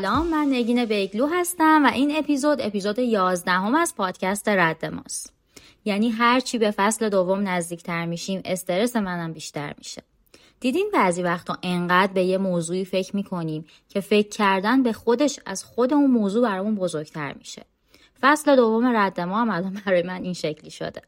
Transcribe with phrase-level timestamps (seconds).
[0.00, 5.32] سلام من نگین بیگلو هستم و این اپیزود اپیزود 11 هم از پادکست رد ماست.
[5.84, 10.02] یعنی هرچی به فصل دوم نزدیکتر میشیم استرس منم بیشتر میشه.
[10.60, 15.64] دیدین بعضی وقتا انقدر به یه موضوعی فکر می‌کنیم که فکر کردن به خودش از
[15.64, 17.62] خود اون موضوع برامون بزرگتر میشه.
[18.20, 21.02] فصل دوم رد ما هم الان برای من این شکلی شده.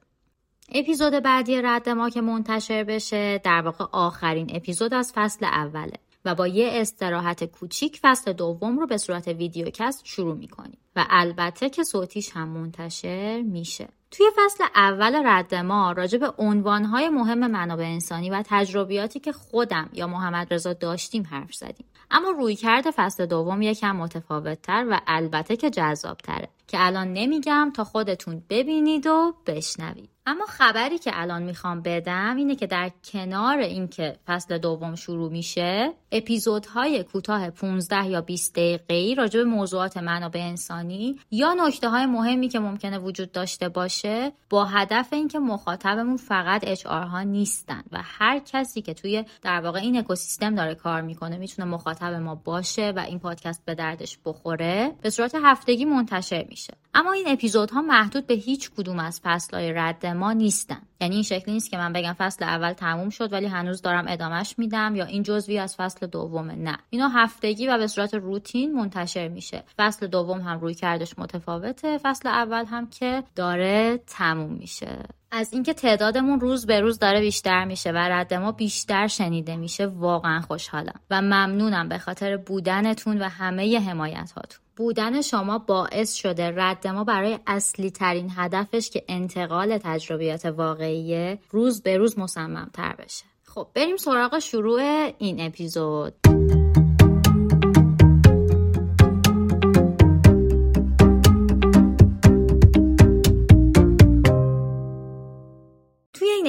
[0.75, 5.99] اپیزود بعدی رد ما که منتشر بشه در واقع آخرین اپیزود از فصل اوله.
[6.25, 10.79] و با یه استراحت کوچیک فصل دوم رو به صورت ویدیوکست شروع می‌کنیم.
[10.97, 13.89] و البته که صوتیش هم منتشر میشه.
[14.11, 19.91] توی فصل اول رد ما راجع به عنوانهای مهم منابع انسانی و تجربیاتی که خودم
[19.93, 21.87] یا محمد رضا داشتیم حرف زدیم.
[22.11, 26.49] اما رویکرد فصل دوم یکم متفاوتتر و البته که جذابتره.
[26.73, 30.11] که الان نمیگم تا خودتون ببینید و بشنوید.
[30.27, 35.93] اما خبری که الان می‌خوام بدم اینه که در کنار اینکه فصل دوم شروع میشه
[36.13, 42.49] اپیزودهای کوتاه 15 یا 20 دقیقه‌ای راجع به موضوعات منابع انسانی یا نکته های مهمی
[42.49, 48.39] که ممکنه وجود داشته باشه با هدف اینکه مخاطبمون فقط اچ ها نیستن و هر
[48.39, 53.05] کسی که توی در واقع این اکوسیستم داره کار می‌کنه می‌تونه مخاطب ما باشه و
[53.09, 54.93] این پادکست به دردش بخوره.
[55.03, 56.62] به صورت هفتگی منتشر میشه.
[56.95, 60.83] اما این اپیزودها محدود به هیچ کدوم از فصلهای رد ما نیستن.
[61.01, 64.59] یعنی این شکلی نیست که من بگم فصل اول تموم شد ولی هنوز دارم ادامش
[64.59, 66.79] میدم یا این جزوی از فصل دومه نه.
[66.91, 69.65] اینا هفتگی و به صورت روتین منتشر میشه.
[69.79, 71.99] فصل دوم هم روی کردش متفاوته.
[71.99, 74.99] فصل اول هم که داره تموم میشه.
[75.35, 79.87] از اینکه تعدادمون روز به روز داره بیشتر میشه و رد ما بیشتر شنیده میشه
[79.87, 86.53] واقعا خوشحالم و ممنونم به خاطر بودنتون و همه حمایت هاتون بودن شما باعث شده
[86.57, 93.25] رد ما برای اصلی ترین هدفش که انتقال تجربیات واقعیه روز به روز مصممتر بشه.
[93.45, 94.81] خب بریم سراغ شروع
[95.19, 96.15] این اپیزود.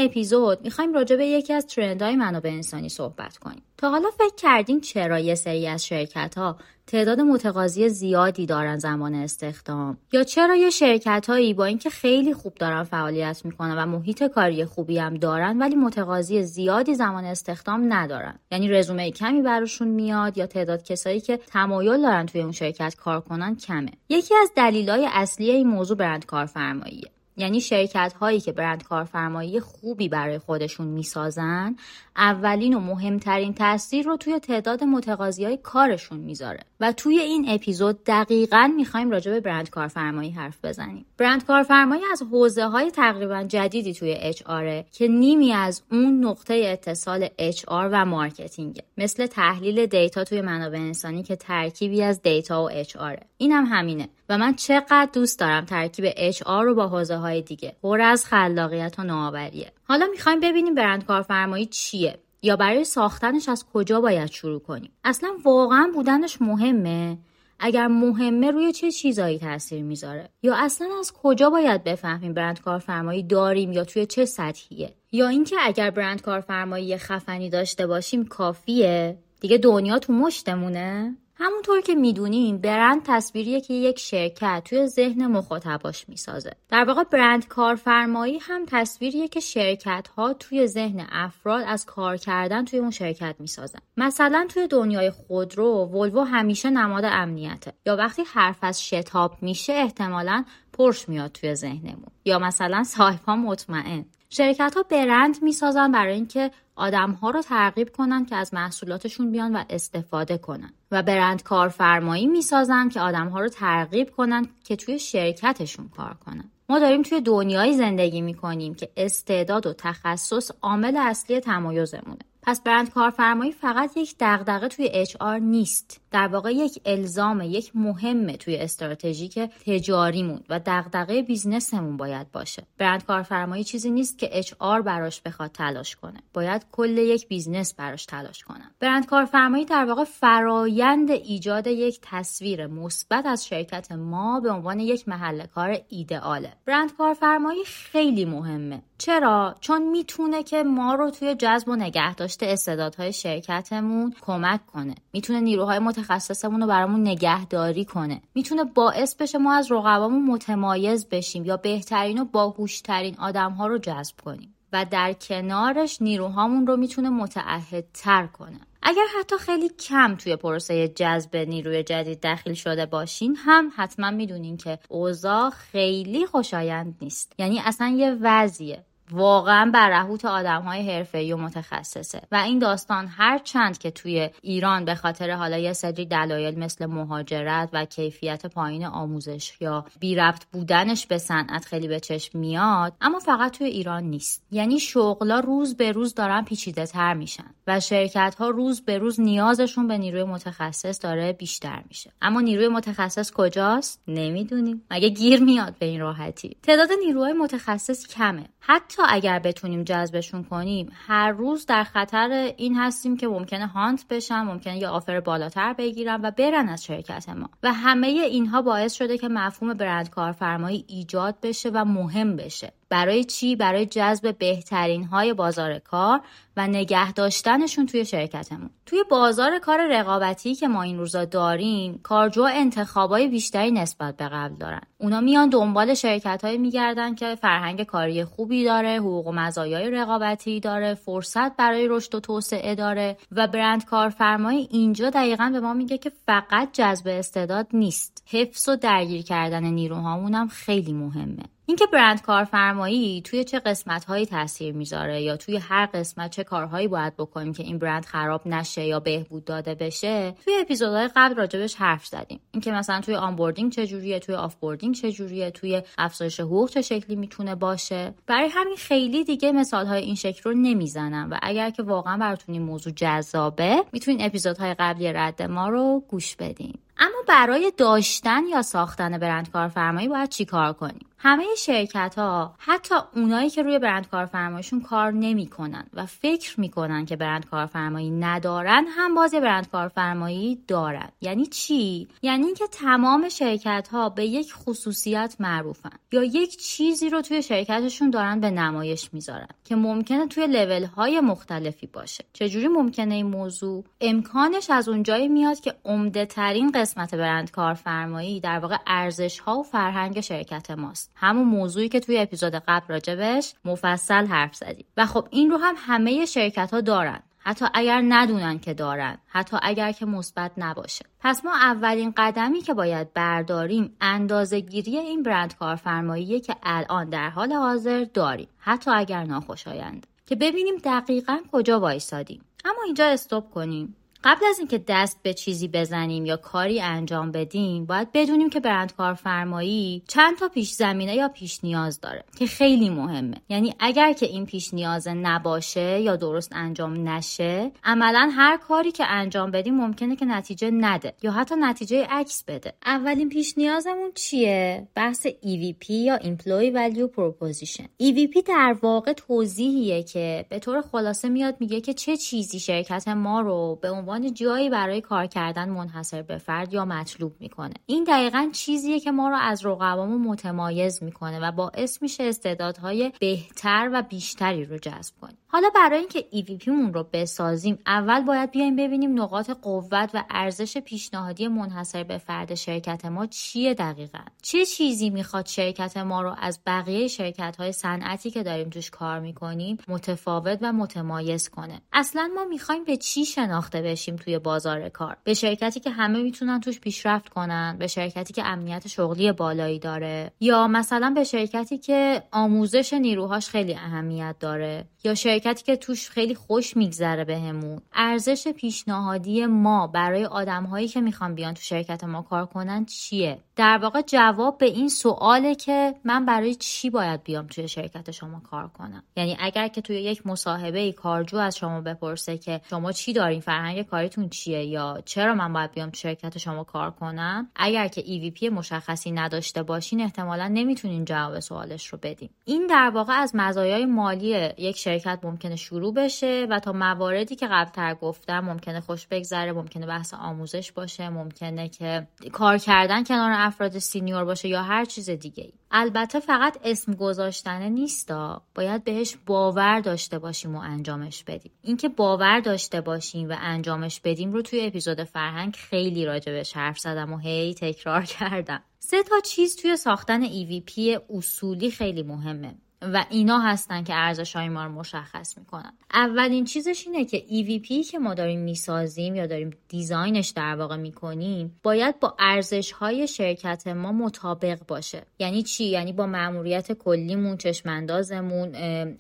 [0.06, 3.64] اپیزود می‌خوایم راجع به یکی از ترندهای منابع انسانی صحبت کنیم.
[3.78, 9.16] تا حالا فکر کردین چرا یه سری از شرکت ها تعداد متقاضی زیادی دارن زمان
[9.16, 14.24] استخدام؟ یا چرا یه شرکت هایی با اینکه خیلی خوب دارن فعالیت می‌کنن و محیط
[14.24, 20.38] کاری خوبی هم دارن ولی متقاضی زیادی زمان استخدام ندارن؟ یعنی رزومه کمی براشون میاد
[20.38, 25.10] یا تعداد کسایی که تمایل دارن توی اون شرکت کار کنن کمه؟ یکی از دلایل
[25.12, 27.13] اصلی این موضوع برند کارفرماییه.
[27.38, 31.76] یعنی شرکت هایی که برند کارفرمایی خوبی برای خودشون می‌سازن
[32.16, 36.60] اولین و مهمترین تاثیر رو توی تعداد متقاضی های کارشون می‌ذاره.
[36.80, 41.06] و توی این اپیزود دقیقا می‌خوایم راجع به برند کارفرمایی حرف بزنیم.
[41.18, 44.44] برند کارفرمایی از حوزه های تقریبا جدیدی توی HR
[44.92, 48.84] که نیمی از اون نقطه اتصال HR و marketing ه.
[48.98, 52.98] مثل تحلیل data توی منابع انسانی که ترکیبی از data و HR
[53.38, 54.10] این هم همینه.
[54.30, 57.76] و من چقدر دوست دارم ترکیب اچ رو با حوزه های دیگه.
[57.82, 59.72] پر از خلاقیت و نوآوریه.
[59.84, 64.92] حالا می‌خوایم ببینیم برند کارفرمایی چیه یا برای ساختنش از کجا باید شروع کنیم.
[65.04, 67.18] اصلا واقعا بودنش مهمه؟
[67.60, 73.24] اگر مهمه روی چه چیزایی تاثیر می‌ذاره؟ یا اصلا از کجا باید بفهمیم برند کارفرمایی
[73.24, 79.58] داریم یا توی چه سطحیه؟ یا اینکه اگر برند کارفرمایی خفنی داشته باشیم کافیه؟ دیگه
[79.58, 86.52] دنیا تو مشتمونه؟ همونطور که می‌دونین برند تصویریه که یک شرکت توی ذهن مخاطباش می‌سازه.
[86.70, 92.66] در واقع برند کارفرمایی هم تصویریه که شرکت ها توی ذهن افراد از کار کردن
[92.66, 93.80] توی اون شرکت می‌سازن.
[93.98, 97.74] مثلا توی دنیای خودرو ولوو همیشه نماد امنیته.
[97.86, 102.12] یا وقتی حرف از شتاب میشه احتمالا پرش میاد توی ذهنمون.
[102.26, 102.84] یا مثلا
[103.28, 104.06] ها مطمئن.
[104.36, 109.56] شرکت ها برند می‌سازن برای اینکه آدم ها رو ترغیب کنن که از محصولاتشون بیان
[109.56, 110.74] و استفاده کنن.
[110.92, 116.52] و برند کارفرمایی می‌سازن که آدم ها رو ترغیب کنن که توی شرکتشون کار کنن.
[116.70, 122.20] ما داریم توی دنیایی زندگی می‌کنیم که استعداد و تخصص عامل اصلی تمایزمونه.
[122.42, 126.02] پس برند کارفرمایی فقط یک دغدغه توی اچ نیست.
[126.14, 132.64] در واقع یک الزام یک مهمه توی استراتژی تجاریمون و دغدغه business مون باید باشه.
[132.78, 136.20] برند کارفرمایی چیزی نیست که HR براش بخواد تلاش کنه.
[136.34, 138.72] باید کل یک business براش تلاش کنه.
[138.80, 145.08] برند کارفرمایی در واقع فرایند ایجاد یک تصویر مثبت از شرکت ما به عنوان یک
[145.08, 146.54] محل کار ایدئاله.
[146.66, 148.82] برند کارفرمایی خیلی مهمه.
[148.98, 154.96] چرا؟ چون می‌تونه که ما رو توی جذب و نگهداشت استعدادهای شرکتمون کمک کنه.
[155.14, 158.22] می‌تونه نیروهای متخصصمون رو برامون نگهداری کنه.
[158.36, 164.16] می‌تونه باعث بشه ما از رقبامون متمایز بشیم یا بهترین و باهوشترین آدمها رو جذب
[164.26, 164.56] کنیم.
[164.74, 168.60] و در کنارش نیروهامون رو می‌تونه متعهدتر کنه.
[168.82, 174.58] اگر حتی خیلی کم توی پروسه جذب نیروی جدید داخل شده باشین هم حتما می‌دونین
[174.58, 177.34] که اوضاع خیلی خوشایند نیست.
[177.40, 178.86] یعنی اصلا یه وضعیه.
[179.12, 182.22] واقعا برهوت آدم های حرفه و متخصصه.
[182.32, 186.86] و این داستان هر چند که توی ایران به خاطر حالا یه سری دلایل مثل
[186.86, 192.94] مهاجرت و کیفیت پایین آموزش یا بی ربط بودنش به صنعت خیلی به چشم میاد
[193.02, 194.44] اما فقط توی ایران نیست.
[194.52, 199.20] یعنی شغلا روز به روز دارن پیچیده تر میشن و شرکت ها روز به روز
[199.20, 202.12] نیازشون به نیروی متخصص داره بیشتر میشه.
[202.22, 204.82] اما نیروی متخصص کجاست؟ نمی‌دونیم.
[204.92, 208.46] مگه گیر میاد به این راحتی؟ تعداد نیروهای متخصص کمه.
[208.60, 214.42] حتی اگر بتونیم جذبشون کنیم هر روز در خطر این هستیم که ممکنه هانت بشن
[214.42, 217.50] ممکنه یه آفر بالاتر بگیرن و برن از شرکت ما.
[217.64, 222.74] و همه اینها باعث شده که مفهوم برند کارفرمایی ایجاد بشه و مهم بشه.
[222.94, 226.22] برای چی؟ برای جذب بهترین های بازار کار
[226.58, 228.70] و نگه داشتنشون توی شرکتمون.
[228.86, 234.56] توی بازار کار رقابتی که ما این روزا داریم کارجو انتخابای بیشتری نسبت به قبل
[234.56, 234.82] دارن.
[234.98, 240.60] اونا میان دنبال شرکت های میگردن که فرهنگ کاری خوبی داره حقوق و مزایای رقابتی
[240.60, 245.98] داره فرصت برای رشد و توسعه داره و برند کارفرمایی اینجا دقیقا به ما میگه
[245.98, 248.24] که فقط جذب استعداد نیست.
[248.30, 251.44] حفظ و درگیر کردن نیروهامون هم خیلی مهمه.
[251.66, 256.88] اینکه برند کارفرمایی توی چه قسمت هایی تاثیر می‌ذاره یا توی هر قسمت چه کارهایی
[256.88, 261.76] باید بکنیم که این برند خراب نشه یا بهبود داده بشه توی اپیزودهای قبل راجبش
[261.76, 262.40] حرف زدیم.
[262.52, 268.14] اینکه مثلا توی onboarding چجوریه توی offboarding چجوریه توی افزایش حقوق چه شکلی می‌تونه باشه.
[268.28, 272.54] برای همین خیلی دیگه مثال های این شکل رو نمی‌زنم و اگر که واقعا براتون
[272.54, 276.74] این موضوع جذابه می‌تونین اپیزودهای قبلی رد ما رو گوش بدین.
[276.98, 283.50] اما برای داشتن یا ساختن برند کارفرمایی باید چیکار کنیم؟ همه شرکت ها حتی اونایی
[283.50, 289.34] که روی برند کارفرماییشون کار نمی‌کنن و فکر می‌کنن که برند کارفرمایی ندارن هم باز
[289.34, 291.10] برند کارفرمایی دارن.
[291.22, 297.22] یعنی چی؟ یعنی اینکه تمام شرکت ها به یک خصوصیت معروفن یا یک چیزی رو
[297.22, 302.26] توی شرکتشون دارن به نمایش می‌ذارن که ممکنه توی لول های مختلفی باشه.
[302.34, 308.60] چجوری ممکنه این موضوع؟ امکانش از اونجایی میاد که عمده ترین قسمت برند کارفرمایی در
[308.60, 311.13] واقع ارزش ها و فرهنگ شرکت ماست.
[311.16, 314.86] همون موضوعی که توی اپیزود قبل راجبش مفصل حرف زدیم.
[314.98, 317.20] و خب این رو هم همه شرکت ها دارن.
[317.46, 319.18] حتی اگر ندونن که دارن.
[319.28, 321.06] حتی اگر که مثبت نباشه.
[321.20, 327.30] پس ما اولین قدمی که باید برداریم اندازه گیری این برند کارفرماییه که الان در
[327.30, 328.48] حال حاضر داریم.
[328.58, 330.08] حتی اگر ناخوشایند.
[330.26, 332.42] که ببینیم دقیقا کجا وایسادیم.
[332.66, 333.96] اما اینجا استوب کنیم.
[334.24, 338.96] قبل از اینکه دست به چیزی بزنیم یا کاری انجام بدیم باید بدونیم که برند
[338.96, 343.38] کارفرمایی چند تا پیش زمینه یا پیش نیاز داره که خیلی مهمه.
[343.50, 349.06] یعنی اگر که این پیش نیاز نباشه یا درست انجام نشه عملا هر کاری که
[349.06, 352.74] انجام بدیم ممکنه که نتیجه نده یا حتی نتیجه عکس بده.
[352.86, 357.84] اولین پیش نیازمون چیه؟ بحث EVP یا Employee Value Proposition.
[358.04, 363.42] EVP در واقع توضیحیه که به طور خلاصه میاد میگه که چه چیزی شرکت ما
[363.42, 367.74] رو به عنوان عنوان جایی برای کار کردن منحصر به فرد یا مطلوب می‌کنه.
[367.86, 373.90] این دقیقا چیزیه که ما رو از رقبامون متمایز می‌کنه و باعث میشه استعدادهای بهتر
[373.94, 375.38] و بیشتری رو جذب کنیم.
[375.48, 380.78] حالا برای اینکه EVP مون رو بسازیم اول باید بیایم ببینیم نقاط قوت و ارزش
[380.78, 384.20] پیشنهادی منحصر به فرد شرکت ما چیه دقیقا.
[384.42, 389.20] چه چیزی می‌خواد شرکت ما رو از بقیه شرکت های صنعتی که داریم توش کار
[389.20, 395.18] می‌کنیم متفاوت و متمایز کنه؟ اصلا ما می‌خوایم به چی شناخته بشیم؟ توی بازار کار.
[395.24, 400.32] به شرکتی که همه می‌تونن توش پیشرفت کنن به شرکتی که امنیت شغلی بالایی داره.
[400.40, 404.86] یا مثلا به شرکتی که آموزش نیروهاش خیلی اهمیت داره.
[405.06, 407.82] یا شرکتی که توش خیلی خوش میگذره بهمون.
[407.94, 413.78] ارزش پیشنهادی ما برای آدمهایی که می‌خوان بیان تو شرکت ما کار کنن چیه؟ در
[413.78, 418.68] واقع جواب به این سواله که من برای چی باید بیام توی شرکت شما کار
[418.68, 423.42] کنم؟ یعنی اگر که توی یک مصاحبه کارجو از شما بپرسه که شما چی دارین
[423.42, 428.02] فرهنگ کاریتون چیه یا چرا من باید بیام تو شرکت شما کار کنم اگر که
[428.02, 432.30] EVP مشخصی نداشته باشین احتمالا نمی‌تونین جواب سوالش رو بدین.
[432.46, 434.78] این در واقع از مزایای مالی یک
[435.24, 440.72] ممکنه شروع بشه و تا مواردی که قبلتر گفتم ممکنه خوش بگذره ممکنه بحث آموزش
[440.72, 445.54] باشه ممکنه که کار کردن کنار افراد سینیور باشه یا هر چیز دیگه ای.
[445.72, 448.42] البته فقط اسم گذاشتنه نیستا.
[448.56, 451.52] باید بهش باور داشته باشیم و انجامش بدیم.
[451.62, 457.14] اینکه باور داشته باشیم و انجامش بدیم رو توی اپیزود فرهنگ خیلی راجبش حرف زدم
[457.14, 458.64] و هی تکرار کردم.
[458.80, 462.56] سه تا چیز توی ساختن EVP اصولی خیلی مهمه.
[462.94, 465.74] و اینا هستن که ارزش های ما رو مشخص می‌کنن.
[465.94, 470.76] اولین چیزش اینه که EVP که ما داریم می‌سازیم یا داریم design ش در واقع
[470.76, 475.06] می‌کنیم باید با ارزش های شرکت ما مطابق باشه.
[475.20, 478.52] یعنی چی؟ یعنی با مأموریت کلیمون چشماندازمون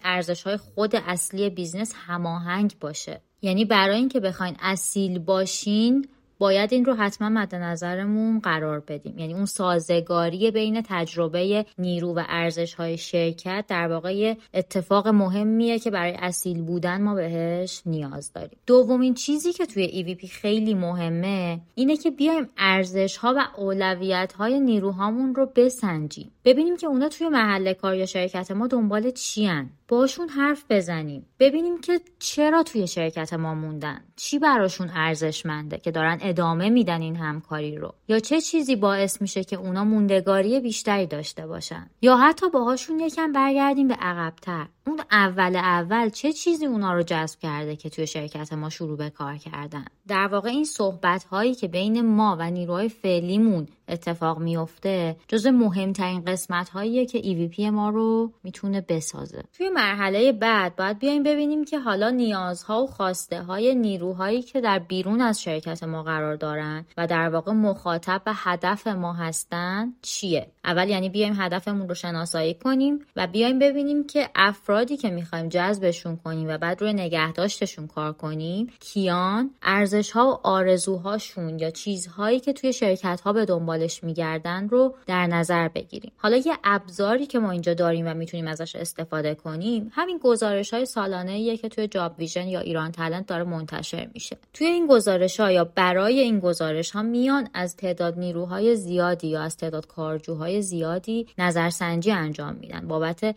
[0.03, 3.21] ارزش های خود اصلی business هماهنگ باشه.
[3.41, 6.07] یعنی برای اینکه بخواین اصیل باشین
[6.43, 9.17] باید این رو حتما مد نظرمون قرار بدیم.
[9.17, 15.91] یعنی اون سازگاری بین تجربه نیرو و ارزش های شرکت در واقع اتفاق مهمیه که
[15.91, 18.57] برای اصیل بودن ما بهش نیاز داریم.
[18.65, 24.59] دومین چیزی که توی EVP خیلی مهمه اینه که بیایم ارزش ها و اولویت های
[24.59, 26.31] نیروهامون رو بسنجیم.
[26.45, 29.69] ببینیم که اونا توی محل کار یا شرکت ما دنبال چیان.
[29.87, 31.25] باشون حرف بزنیم.
[31.39, 34.01] ببینیم که چرا توی شرکت ما موندن.
[34.15, 39.43] چی براشون ارزشمنده که دارن ادامه میدن این همکاری رو؟ یا چه چیزی باعث میشه
[39.43, 44.67] که اونا موندگاری بیشتری داشته باشن؟ یا حتی باهاشون یکم برگردیم به عقبتر.
[44.87, 49.09] اون اول اول چه چیزی اونا رو جذب کرده که توی شرکت ما شروع به
[49.09, 55.15] کار کردن؟ در واقع این صحبت هایی که بین ما و نیروهای فعلیمون اتفاق میفته
[55.27, 59.43] جز مهمترین قسمت هاییه که EVP ما رو می‌تونه بسازه.
[59.57, 64.79] توی مرحله بعد باید بیایم ببینیم که حالا نیازها و خواسته های نیروهایی که در
[64.79, 70.47] بیرون از شرکت ما قرار دارن و در واقع مخاطب و هدف ما هستن چیه؟
[70.65, 74.29] اول یعنی بیایم هدفمون رو شناسایی کنیم و بیایم ببینیم که
[74.73, 80.47] افرادی که می‌خوایم جذبشون کنیم و بعد روی نگهداشتشون کار کنیم کیان ارزش ها و
[80.47, 86.11] آرزوهاشون یا چیزهایی که توی شرکت ها به دنبالش میگردن رو در نظر بگیریم.
[86.17, 90.85] حالا یه ابزاری که ما اینجا داریم و می‌تونیم ازش استفاده کنیم همین گزارش های
[90.85, 94.37] سالانه که توی جاب ویژن یا ایران تلنت داره منتشر میشه.
[94.53, 99.41] توی این گزارش ها یا برای این گزارش ها میان از تعداد نیروهای زیادی یا
[99.41, 102.87] از تعداد کارجوهای زیادی نظرسنجی انجام میدن.
[102.87, 103.35] بابت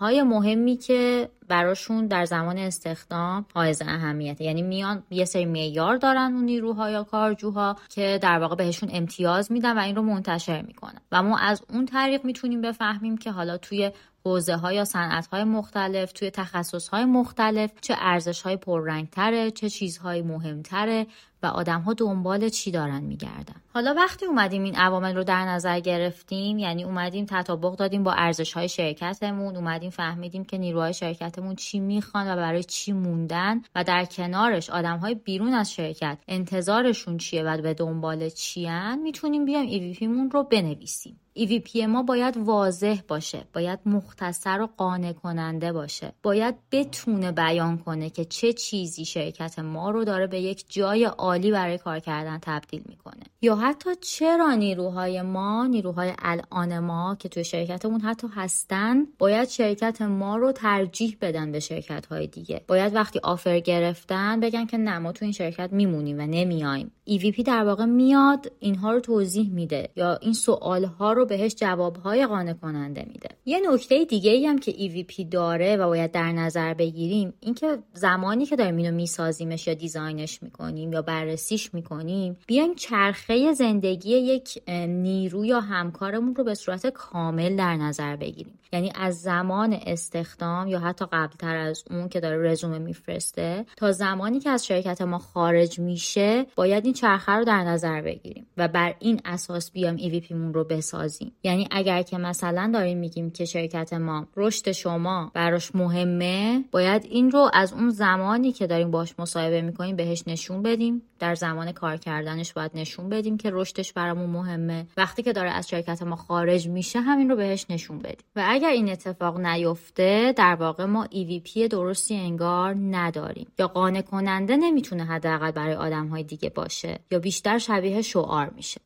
[0.00, 0.22] های
[0.54, 4.44] مهمی که براشون در زمان استخدام حائز اهمیته.
[4.44, 9.52] یعنی میان یه سری معیار دارن اون نیروها یا کارجوها که در واقع بهشون امتیاز
[9.52, 11.00] میدن و این رو منتشر می‌کنن.
[11.12, 13.90] و ما از اون طریق می‌تونیم بفهمیم که حالا توی
[14.24, 19.50] حوزه ها یا صنعت های مختلف توی تخصص های مختلف چه ارزش های پررنگ تره
[19.50, 21.06] چه چیزهای مهمتره
[21.42, 23.54] و آدم ها دنبال چی دارن میگردن.
[23.74, 28.52] حالا وقتی اومدیم این عوامل رو در نظر گرفتیم یعنی اومدیم تطابق دادیم با ارزش
[28.52, 34.04] های شرکتمون اومدیم فهمیدیم که نیروهای شرکتمون چی می‌خوان و برای چی موندن و در
[34.04, 40.02] کنارش آدم های بیرون از شرکت انتظارشون چیه و به دنبال چیان می‌تونیم بیایم EVP
[40.02, 41.20] مون رو بنویسیم.
[41.40, 46.12] EVP ما باید واضح باشه باید مختصر و قانع کننده باشه.
[46.22, 51.50] باید بتونه بیان کنه که چه چیزی شرکت ما رو داره به یک جای عالی
[51.50, 53.22] برای کار کردن تبدیل می‌کنه.
[53.42, 60.02] یا حتی چرا نیروهای ما نیروهای الان ما که توی شرکتمون حتی هستن باید شرکت
[60.02, 62.60] ما رو ترجیح بدن به شرکت های دیگه.
[62.68, 67.42] باید وقتی آفر گرفتن بگن که نه ما تو این شرکت میمونیم و نمیایم EVP
[67.42, 72.52] در واقع میاد اینها رو توضیح میده یا این سوال ها رو بهش جوابهای قانع
[72.52, 73.28] کننده میده.
[73.44, 78.46] یه نکته دیگه ای هم که EVP داره و باید در نظر بگیریم اینکه زمانی
[78.46, 85.44] که داریم اینو میسازیمش یا دیزاینش می‌کنیم یا بررسیش می‌کنیم بیایم چرخه زندگی یک نیرو
[85.44, 88.54] یا همکارمون رو به صورت کامل در نظر بگیریم.
[88.72, 94.40] یعنی از زمان استخدام یا حتی قبلتر از اون که داره رزومه میفرسته تا زمانی
[94.40, 98.94] که از شرکت ما خارج میشه باید این چرخه رو در نظر بگیریم و بر
[98.98, 101.09] این اساس بیام EVP مون رو بسازیم.
[101.42, 107.30] یعنی اگر که مثلا داریم میگیم که شرکت ما رشد شما براش مهمه باید این
[107.30, 111.02] رو از اون زمانی که داریم باش مصاحبه می‌کنیم بهش نشون بدیم.
[111.18, 114.86] در زمان کار کردنش باید نشون بدیم که رشدش برامون مهمه.
[114.96, 118.24] وقتی که داره از شرکت ما خارج میشه همین رو بهش نشون بدیم.
[118.36, 123.46] و اگر این اتفاق نیفته در واقع ما EVP درستی انگار نداریم.
[123.58, 128.80] یا قانع کننده نمی‌تونه حداقل برای آدم های دیگه باشه یا بیشتر شبیه شعار میشه.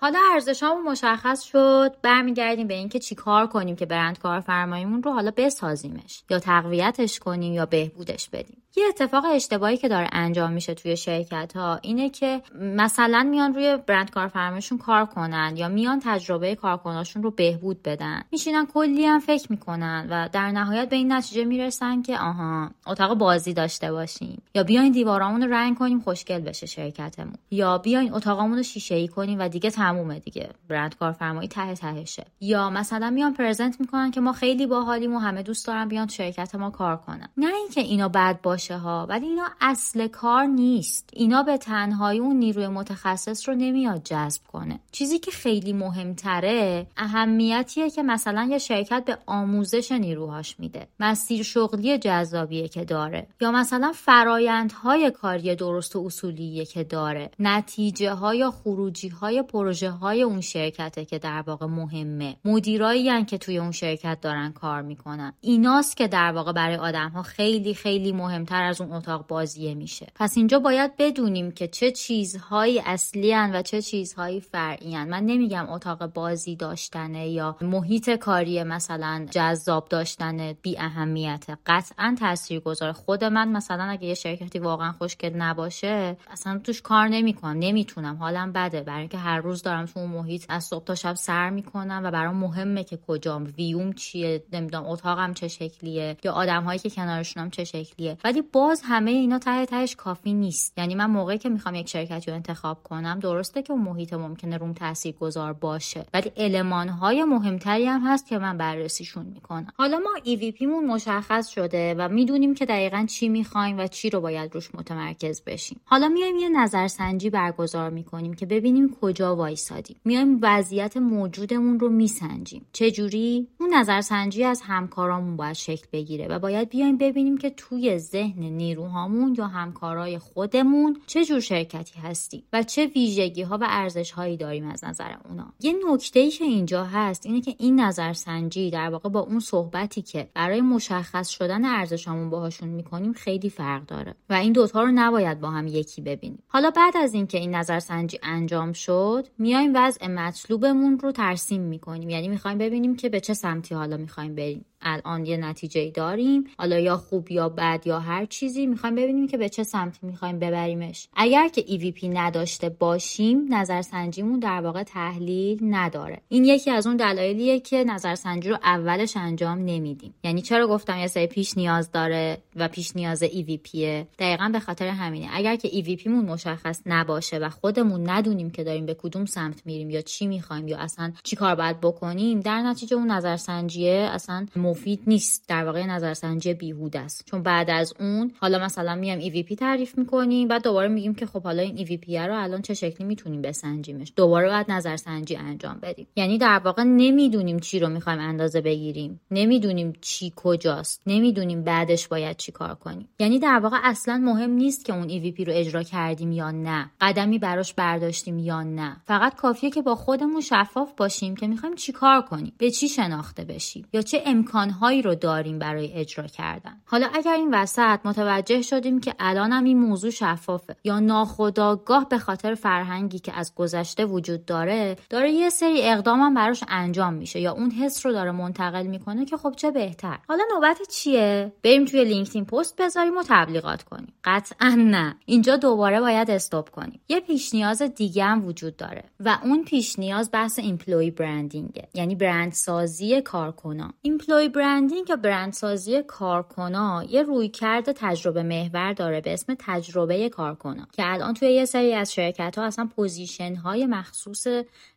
[0.00, 1.96] حالا ارزشامون مشخص شد.
[2.02, 7.66] برمیگردیم به اینکه چیکار کنیم که برند کارفرماییمون رو حالا بسازیمش یا تقویتش کنیم یا
[7.66, 8.62] بهبودش بدیم.
[8.76, 13.76] یه اتفاق اشتباهی که داره انجام میشه توی شرکت ها اینه که مثلا میان روی
[13.86, 18.22] برند کارفرمایشون کار کنن یا میان تجربه کارکناشون رو بهبود بدن.
[18.32, 23.14] میشینن کلی هم فکر می‌کنن و در نهایت به این نتیجه می‌رسن که آها اتاق
[23.14, 24.42] بازی داشته باشیم.
[24.54, 27.34] یا بیاین دیوارامون رو رنگ کنیم خوشگل بشه شرکتمون.
[27.50, 30.50] یا بیاین اتاقمون رو شیشه ای کنیم و دیگه تمومه دیگه.
[30.68, 32.26] برند کارفرمایی ته تهشه.
[32.40, 36.54] یا مثلا میان پرزنت می‌کنن که ما خیلی باحالیم و همه دوست دارن بیان شرکت
[36.54, 37.28] ما کار کنن.
[37.36, 38.65] نه اینکه اینا بد باشه.
[38.66, 41.10] باشه ها ولی اینا اصل کار نیست.
[41.12, 44.80] اینا به تنهایی اون نیروی متخصص رو نمیاد جذب کنه.
[44.92, 50.88] چیزی که خیلی مهمتره اهمیتیه که مثلا یه شرکت به آموزش نیروهاش میده.
[51.00, 53.26] مسیر شغلی جذابیه که داره.
[53.40, 57.30] یا مثلا فرایندهای کاری درست و اصولیه که داره.
[57.38, 62.36] نتیجه ها یا خروجی های پروژه های اون شرکته که در واقع مهمه.
[62.44, 65.32] مدیرایی که توی اون شرکت دارن کار می‌کنن.
[65.40, 68.12] ایناست که در واقع برای آدم ها خیلی خیلی
[68.50, 70.06] مهمتر از اون اتاق بازیه میشه.
[70.14, 76.06] پس اینجا باید بدونیم که چه چیزهایی اصلی و چه چیزهایی فرعی من نمیگم اتاق
[76.06, 81.46] بازی داشتنه یا محیط کاری مثلا جذاب داشتن بی اهمیت.
[81.66, 87.08] قطعا تاثیر گذاره خود من مثلا اگه یه شرکتی واقعا خوشگل نباشه اصلا توش کار
[87.08, 87.56] نمی‌کنم.
[87.58, 88.16] نمی‌تونم.
[88.16, 88.80] حالم بده.
[88.80, 92.10] برای اینکه هر روز دارم تو اون محیط از صبح تا شب سر می‌کنم و
[92.10, 97.50] برام مهمه که کجام ویوم چیه نمی‌دونم اتاقم چه شکلیه یا آدم هایی که کنارشونم
[97.50, 98.14] چه شکلیه.
[98.36, 100.78] ولی باز همه اینا ته تهش کافی نیست.
[100.78, 104.56] یعنی من موقعی که می‌خوام یک شرکتی رو انتخاب کنم درسته که اون محیط ممکنه
[104.56, 104.74] روم
[105.20, 109.66] گذار باشه ولی المان های مهمتری هم هست که من بررسیشون می‌کنم.
[109.76, 114.20] حالا ما EVP مون مشخص شده و می‌دونیم که دقیقا چی می‌خوایم و چی رو
[114.20, 115.80] باید روش متمرکز بشیم.
[115.84, 119.96] حالا میایم یه نظرسنجی برگزار می‌کنیم که ببینیم کجا وایسادیم.
[120.04, 122.66] میایم وضعیت موجودمون رو میسنجیم.
[122.72, 127.98] چه جوری اون نظرسنجی از همکارامون باید شکل بگیره و باید بیایم ببینیم که توی
[127.98, 134.10] ذهن نیروهامون یا همکارای خودمون چه جور شرکتی هستیم و چه ویژگی ها و ارزش
[134.10, 135.52] هایی داریم از نظر اونا.
[135.60, 140.02] یه نکته ای که اینجا هست اینه که این نظرسنجی در واقع با اون صحبتی
[140.02, 145.40] که برای مشخص شدن ارزشامون باهاشون می‌کنیم خیلی فرق داره و این دوتا رو نباید
[145.40, 146.42] با هم یکی ببینیم.
[146.46, 152.10] حالا بعد از اینکه این نظرسنجی انجام شد میایم وضع مطلوبمون رو ترسیم می‌کنیم.
[152.10, 154.64] یعنی می‌خوایم ببینیم که به چه سمتی حالا می‌خوایم بریم.
[154.80, 156.44] الان یه نتیجه داریم.
[156.58, 160.38] حالا یا خوب یا بد یا هر چیزی می‌خوایم ببینیم که به چه سمتی می‌خوایم
[160.38, 161.08] ببریمش.
[161.16, 166.20] اگر که EVP نداشته باشیم نظرسنجیمون در واقع تحلیل نداره.
[166.28, 170.14] این یکی از اون دلایلیه که نظرسنجی رو اولش انجام نمیدیم.
[170.24, 173.76] یعنی چرا گفتم یه سری پیش نیاز داره و پیش نیاز EVP
[174.18, 175.28] دقیقا به خاطر همینه.
[175.32, 179.90] اگر که EVP مون مشخص نباشه و خودمون ندونیم که داریم به کدوم سمت میریم
[179.90, 185.02] یا چی می‌خوایم یا اصلا چی کار باید بکنیم در نتیجه اون نظرسنجیه اصلا مفید
[185.06, 185.44] نیست.
[185.48, 187.24] در واقع نظرسنجی بیهوده است.
[187.26, 191.42] چون بعد از اون حالا مثلا میام EVP تعریف می‌کنیم بعد دوباره میگیم که خب
[191.42, 196.06] حالا این EVP رو الان چه شکلی می‌تونیم بسنجیمش؟ دوباره بعد نظرسنجی انجام بدیم.
[196.16, 199.20] یعنی در واقع نمی‌دونیم چی رو می‌خوایم اندازه بگیریم.
[199.30, 201.02] نمی‌دونیم چی کجاست.
[201.06, 203.08] نمی‌دونیم بعدش باید چی کار کنیم.
[203.18, 206.90] یعنی در واقع اصلا مهم نیست که اون EVP رو اجرا کردیم یا نه.
[207.00, 208.96] قدمی براش برداشتیم یا نه.
[209.04, 213.44] فقط کافیه که با خودمون شفاف باشیم که می‌خوایم چی کار کنیم؟ به چی شناخته
[213.44, 216.80] بشیم؟ یا چه امکان امکانهایی رو داریم برای اجرا کردن.
[216.84, 222.18] حالا اگر این وسط متوجه شدیم که الان هم این موضوع شفافه یا ناخودآگاه به
[222.18, 227.40] خاطر فرهنگی که از گذشته وجود داره داره یه سری اقدام هم براش انجام میشه
[227.40, 230.18] یا اون حس رو داره منتقل می‌کنه که خب چه بهتر.
[230.28, 234.12] حالا نوبت چیه؟ بریم توی لینکدین پست بذاریم و تبلیغات کنیم.
[234.24, 235.16] قطعا نه.
[235.26, 237.00] اینجا دوباره باید stop کنیم.
[237.08, 241.88] یه پیش نیاز دیگه هم وجود داره و اون پیش نیاز بحث employee branding ه
[241.94, 243.92] یعنی برندسازی کارکنان.
[244.02, 251.02] employee branding یا برندسازی کارکنا یه رویکرد تجربه محور داره به اسم تجربه کارکنا که
[251.06, 254.46] الان توی یه سری از شرکت ها اصلا position های مخصوص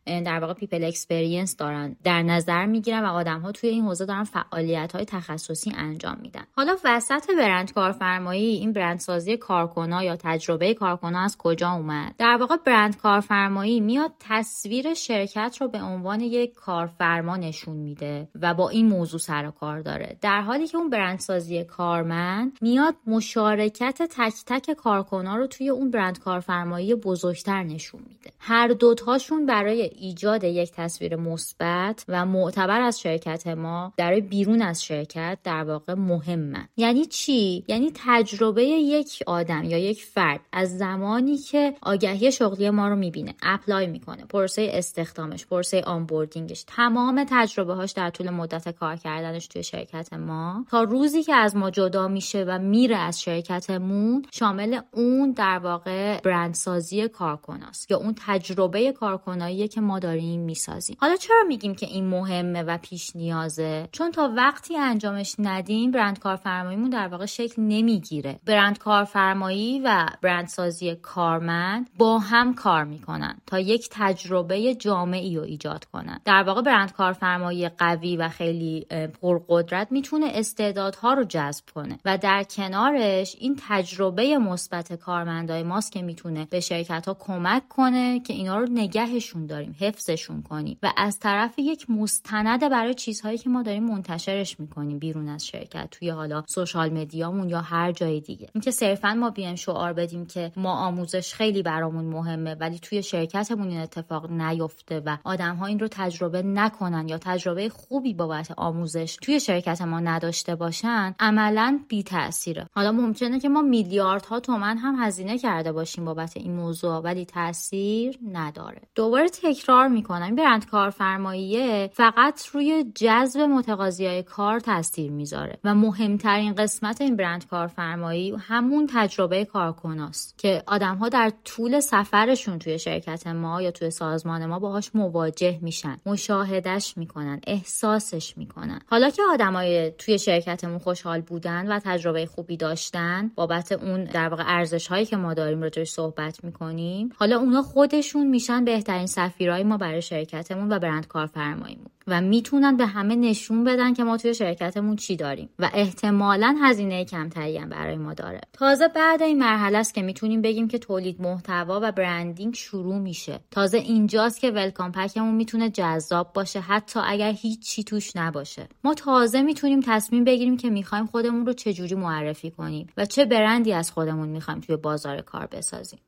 [0.06, 4.24] در واقع people experience دارن در نظر می‌گیرن و آدم ها توی این حوزه دارن
[4.24, 6.44] فعالیت های تخصصی انجام میدن.
[6.52, 12.56] حالا وسط برند کارفرمایی این برندسازی کارکنا یا تجربه کارکنا از کجا اومد؟ در واقع
[12.56, 18.88] برند کارفرمایی میاد تصویر شرکت رو به عنوان یک کارفرما نشون میده و با این
[18.88, 20.16] موضوع سر کار داره.
[20.20, 26.18] در حالی که اون برندسازی کارمند میاد مشارکت تک تک کارکنا رو توی اون برند
[26.18, 28.30] کارفرمایی بزرگتر نشون میده.
[28.38, 34.84] هر دوتاشون برای ایجاد یک تصویر مثبت و معتبر از شرکت ما در بیرون از
[34.84, 41.38] شرکت در واقع مهمه یعنی چی؟ یعنی تجربه یک آدم یا یک فرد از زمانی
[41.38, 47.92] که آگهی شغلی ما رو می‌بینه اپلای می‌کنه پروسه استخدامش پروسه آنبوردینگش تمام تجربه هاش
[47.92, 48.96] در طول مدت کار
[49.30, 50.64] کردنش توی شرکت ما.
[50.70, 56.20] تا روزی که از ما جدا میشه و میره از شرکتمون شامل اون در واقع
[56.20, 60.96] برندسازی کارکناست یا اون تجربه کارکنایی که ما داریم می‌سازیم.
[61.00, 66.18] حالا چرا میگیم که این مهمه و پیش نیازه؟ چون تا وقتی انجامش ندیم برند
[66.18, 68.40] کارفرماییمون در واقع شکل نمی‌گیره.
[68.46, 75.84] برند کارفرمایی و برندسازی کارمند با هم کار می‌کنن تا یک تجربه جامعی رو ایجاد
[75.84, 76.20] کنن.
[76.24, 78.86] در واقع برند کارفرمایی قوی و خیلی
[79.22, 86.02] پرقدرت می‌تونه استعدادها رو جذب کنه و در کنارش این تجربه مثبت کارمندای ماست که
[86.02, 91.18] می‌تونه به شرکت ها کمک کنه که اینا رو نگهشون داریم حفظشون کنیم و از
[91.18, 96.44] طرف یک مستند برای چیزهایی که ما داریم منتشرش می‌کنیم بیرون از شرکت توی حالا
[96.48, 98.48] سوشال مدیامون یا هر جای دیگه.
[98.54, 103.68] اینکه صرفا ما بیایم شعار بدیم که ما آموزش خیلی برامون مهمه ولی توی شرکتمون
[103.68, 109.09] این اتفاق نیفته و آدم ها این رو تجربه نکنن یا تجربه خوبی بابت آموزش
[109.16, 114.96] توی شرکت ما نداشته باشن عملا بی تاثیره حالا ممکنه که ما میلیاردها تومن هم
[114.98, 118.82] هزینه کرده باشیم بابت این موضوع ولی تاثیر نداره.
[118.94, 120.34] دوباره تکرار می‌کنم.
[120.34, 127.46] برند کارفرماییه فقط روی جذب متقاضی های کار تاثیر می‌ذاره و مهمترین قسمت این برند
[127.46, 133.90] کارفرمایی همون تجربه کارکناست که آدم ها در طول سفرشون توی شرکت ما یا توی
[133.90, 138.80] سازمان ما باهاش مواجه میشن مشاهدش می‌کنن احساسش می‌کنن.
[139.00, 144.42] حالا که آدمای توی شرکتمون خوشحال بودن و تجربه خوبی داشتن بابت اون در واقع
[144.46, 149.76] ارزش هایی که ما داریم راجعش صحبت می‌کنیم حالا اونا خودشون میشن بهترین سفیرهای ما
[149.76, 151.90] برای شرکتمون و برند کارفرماییمون.
[152.10, 155.48] و می‌تونن به همه نشون بدن که ما توی شرکتمون چی داریم.
[155.58, 158.40] و احتمالا هزینه کمتری هم برای ما داره.
[158.52, 163.40] تازه بعد این مرحله است که می‌تونیم بگیم که تولید محتوا و برندینگ شروع میشه.
[163.50, 168.68] تازه اینجاست که ولکام پکمون می‌تونه جذاب باشه حتی اگر هیچ چی توش نباشه.
[168.84, 173.72] ما تازه می‌تونیم تصمیم بگیریم که می‌خوایم خودمون رو چجوری معرفی کنیم و چه برندی
[173.72, 175.98] از خودمون می‌خوایم توی بازار کار بسازیم.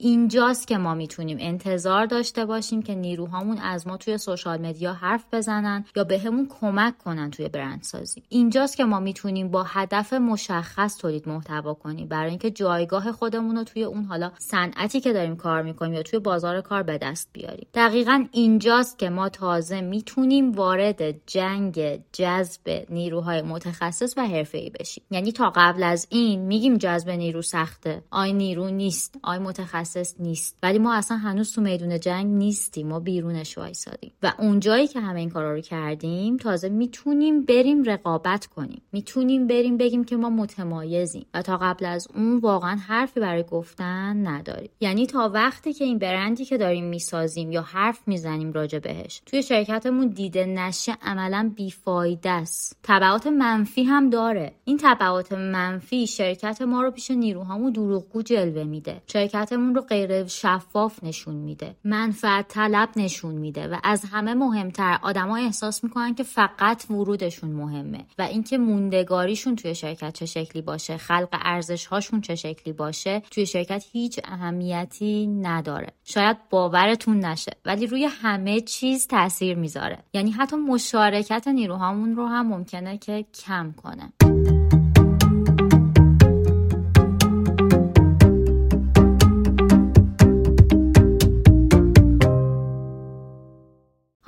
[0.00, 5.24] اینجاست که ما می‌تونیم انتظار داشته باشیم که نیروهامون از ما توی سوشال مدیا حرف
[5.32, 8.22] بزنن یا بهمون به کمک کنن توی برندسازی.
[8.28, 12.08] اینجاست که ما می‌تونیم با هدف مشخص تولید محتوا کنیم.
[12.08, 16.18] برای اینکه جایگاه خودمون رو توی اون حالا صنعتی که داریم کار می‌کنیم یا توی
[16.18, 17.66] بازار کار به دست بیاریم.
[17.74, 25.04] دقیقا اینجاست که ما تازه می‌تونیم وارد جنگ جذب نیروهای متخصص و حرفه‌ای بشیم.
[25.10, 28.02] یعنی تا قبل از این میگیم جذب نیرو سخته.
[28.10, 29.14] آی نیرو نیست.
[29.22, 29.87] آی متخصص
[30.18, 30.56] نیست.
[30.62, 32.88] ولی ما اصلا هنوز تو میدون جنگ نیستیم.
[32.88, 34.12] ما بیرونش وایسادیم.
[34.22, 38.82] و اونجایی که همه این کارا رو کردیم تازه می‌تونیم بریم رقابت کنیم.
[38.92, 41.26] می‌تونیم بریم بگیم که ما متمایزیم.
[41.34, 44.70] و تا قبل از اون واقعا حرفی برای گفتن نداریم.
[44.80, 49.42] یعنی تا وقتی که این برندی که داریم می‌سازیم یا حرف می‌زنیم راجع بهش توی
[49.42, 52.76] شرکتمون دیده نشه عملا بیفایده است.
[52.82, 54.52] تبعات منفی هم داره.
[54.64, 59.02] این تبعات منفی شرکت ما رو پیش نیروهامون دروغگو جلوه میده.
[59.06, 61.76] شرکتمون رو غیر شفاف نشون میده.
[61.84, 68.04] منفعت طلب نشون میده و از همه مهمتر آدما احساس می‌کنن که فقط ورودشون مهمه
[68.18, 73.46] و اینکه موندگاریشون توی شرکت چه شکلی باشه خلق ارزش هاشون چه شکلی باشه توی
[73.46, 75.92] شرکت هیچ اهمیتی نداره.
[76.04, 79.98] شاید باورتون نشه ولی روی همه چیز تاثیر می‌ذاره.
[80.12, 84.57] یعنی حتی مشارکت نیروهامون رو هم ممکنه که کم کنه.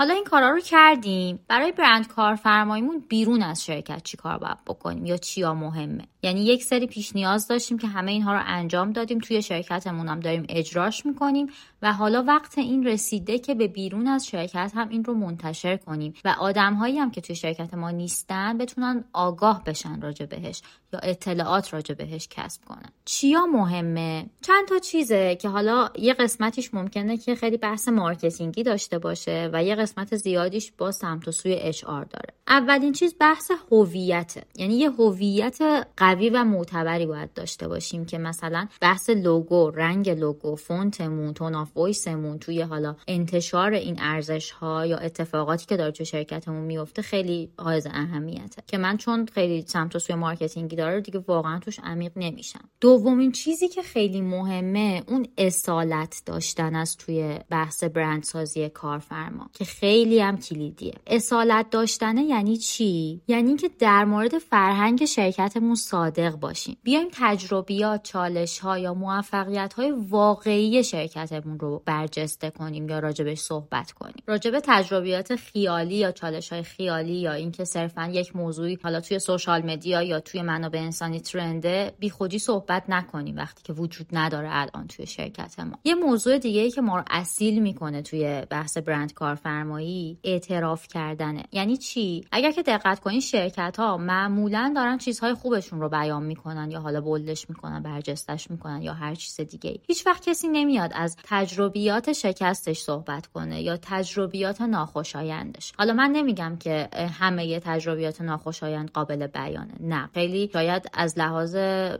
[0.00, 1.40] حالا این کارا رو کردیم.
[1.48, 6.64] برای برند کارفرماییمون بیرون از شرکت چی کار باید بکنیم یا چیا مهمه؟ یعنی یک
[6.64, 9.18] سری پیش نیاز داشتیم که همه اینها رو انجام دادیم.
[9.18, 11.46] توی شرکتمون هم داریم اجراش می‌کنیم.
[11.82, 16.14] و حالا وقت این رسیده که به بیرون از شرکت هم این رو منتشر کنیم
[16.24, 20.62] و آدمهایی هم که توی شرکت ما نیستن بتونن آگاه بشن راجع بهش
[20.92, 22.88] یا اطلاعات راجع بهش کسب کنن.
[23.04, 28.62] چیا مهمه؟ چند تا چیزه که حالا یه قسمتیش ممکنه که خیلی بحث marketing ی
[28.62, 32.34] داشته باشه و یه قسمت زیادیش با سمت و سوی HR داره.
[32.48, 34.44] اولین چیز بحث هویته.
[34.56, 35.58] یعنی یه هویت
[35.96, 41.87] قوی و معتبری باید داشته باشیم که مثلا بحث لوگو رنگ لوگو فونتمون tone of
[41.87, 47.02] voice مون توی حالا انتشار این ارزش ها یا اتفاقاتی که داره توی شرکتمون میفته
[47.02, 48.62] خیلی حائز اهمیته.
[48.66, 52.68] که من چون خیلی سمت و سوی marketing ی داره دیگه واقعا توش عمیق نمیشم.
[52.80, 60.20] دومین چیزی که خیلی مهمه اون اصالت داشتن از توی بحث برندسازی کارفرما که خیلی
[60.20, 60.94] هم کلیدیه.
[61.06, 66.76] اصالت داشتن یعنی چی؟ یعنی که در مورد فرهنگ شرکتمون صادق باشیم.
[66.82, 73.92] بیایم تجربیات چالش ها یا موفقیت های واقعی شرکتمون رو برجسته کنیم یا راجبش صحبت
[73.92, 74.22] کنیم.
[74.26, 79.62] راجب تجربیات خیالی یا چالش های خیالی یا اینکه صرفا یک موضوعی حالا توی سوشال
[79.62, 85.06] مدیا یا توی منابع انسانی ترنده بیخودی صحبت نکنیم وقتی که وجود نداره الان توی
[85.06, 85.78] شرکت ما.
[85.84, 91.44] یه موضوع دیگه ای که ما رو اصیل می‌کنه توی بحث برند کارفرمایی اعتراف کردنه.
[91.52, 96.70] یعنی چی؟ اگر که دقت کنین شرکت ها معمولا دارن چیزهای خوبشون رو بیان می‌کنن
[96.70, 101.16] یا حالا بولدش می‌کنن برجستش می‌کنن یا هر چیز دیگه هیچ وقت کسی نمیاد از
[101.50, 105.72] تجربیات شکستش صحبت کنه یا تجربیات ناخوشایندش.
[105.78, 106.88] حالا من نمیگم که
[107.20, 109.74] همه تجربیات ناخوشایند قابل بیانه.
[109.80, 110.10] نه.
[110.14, 111.56] خیلی شاید از لحاظ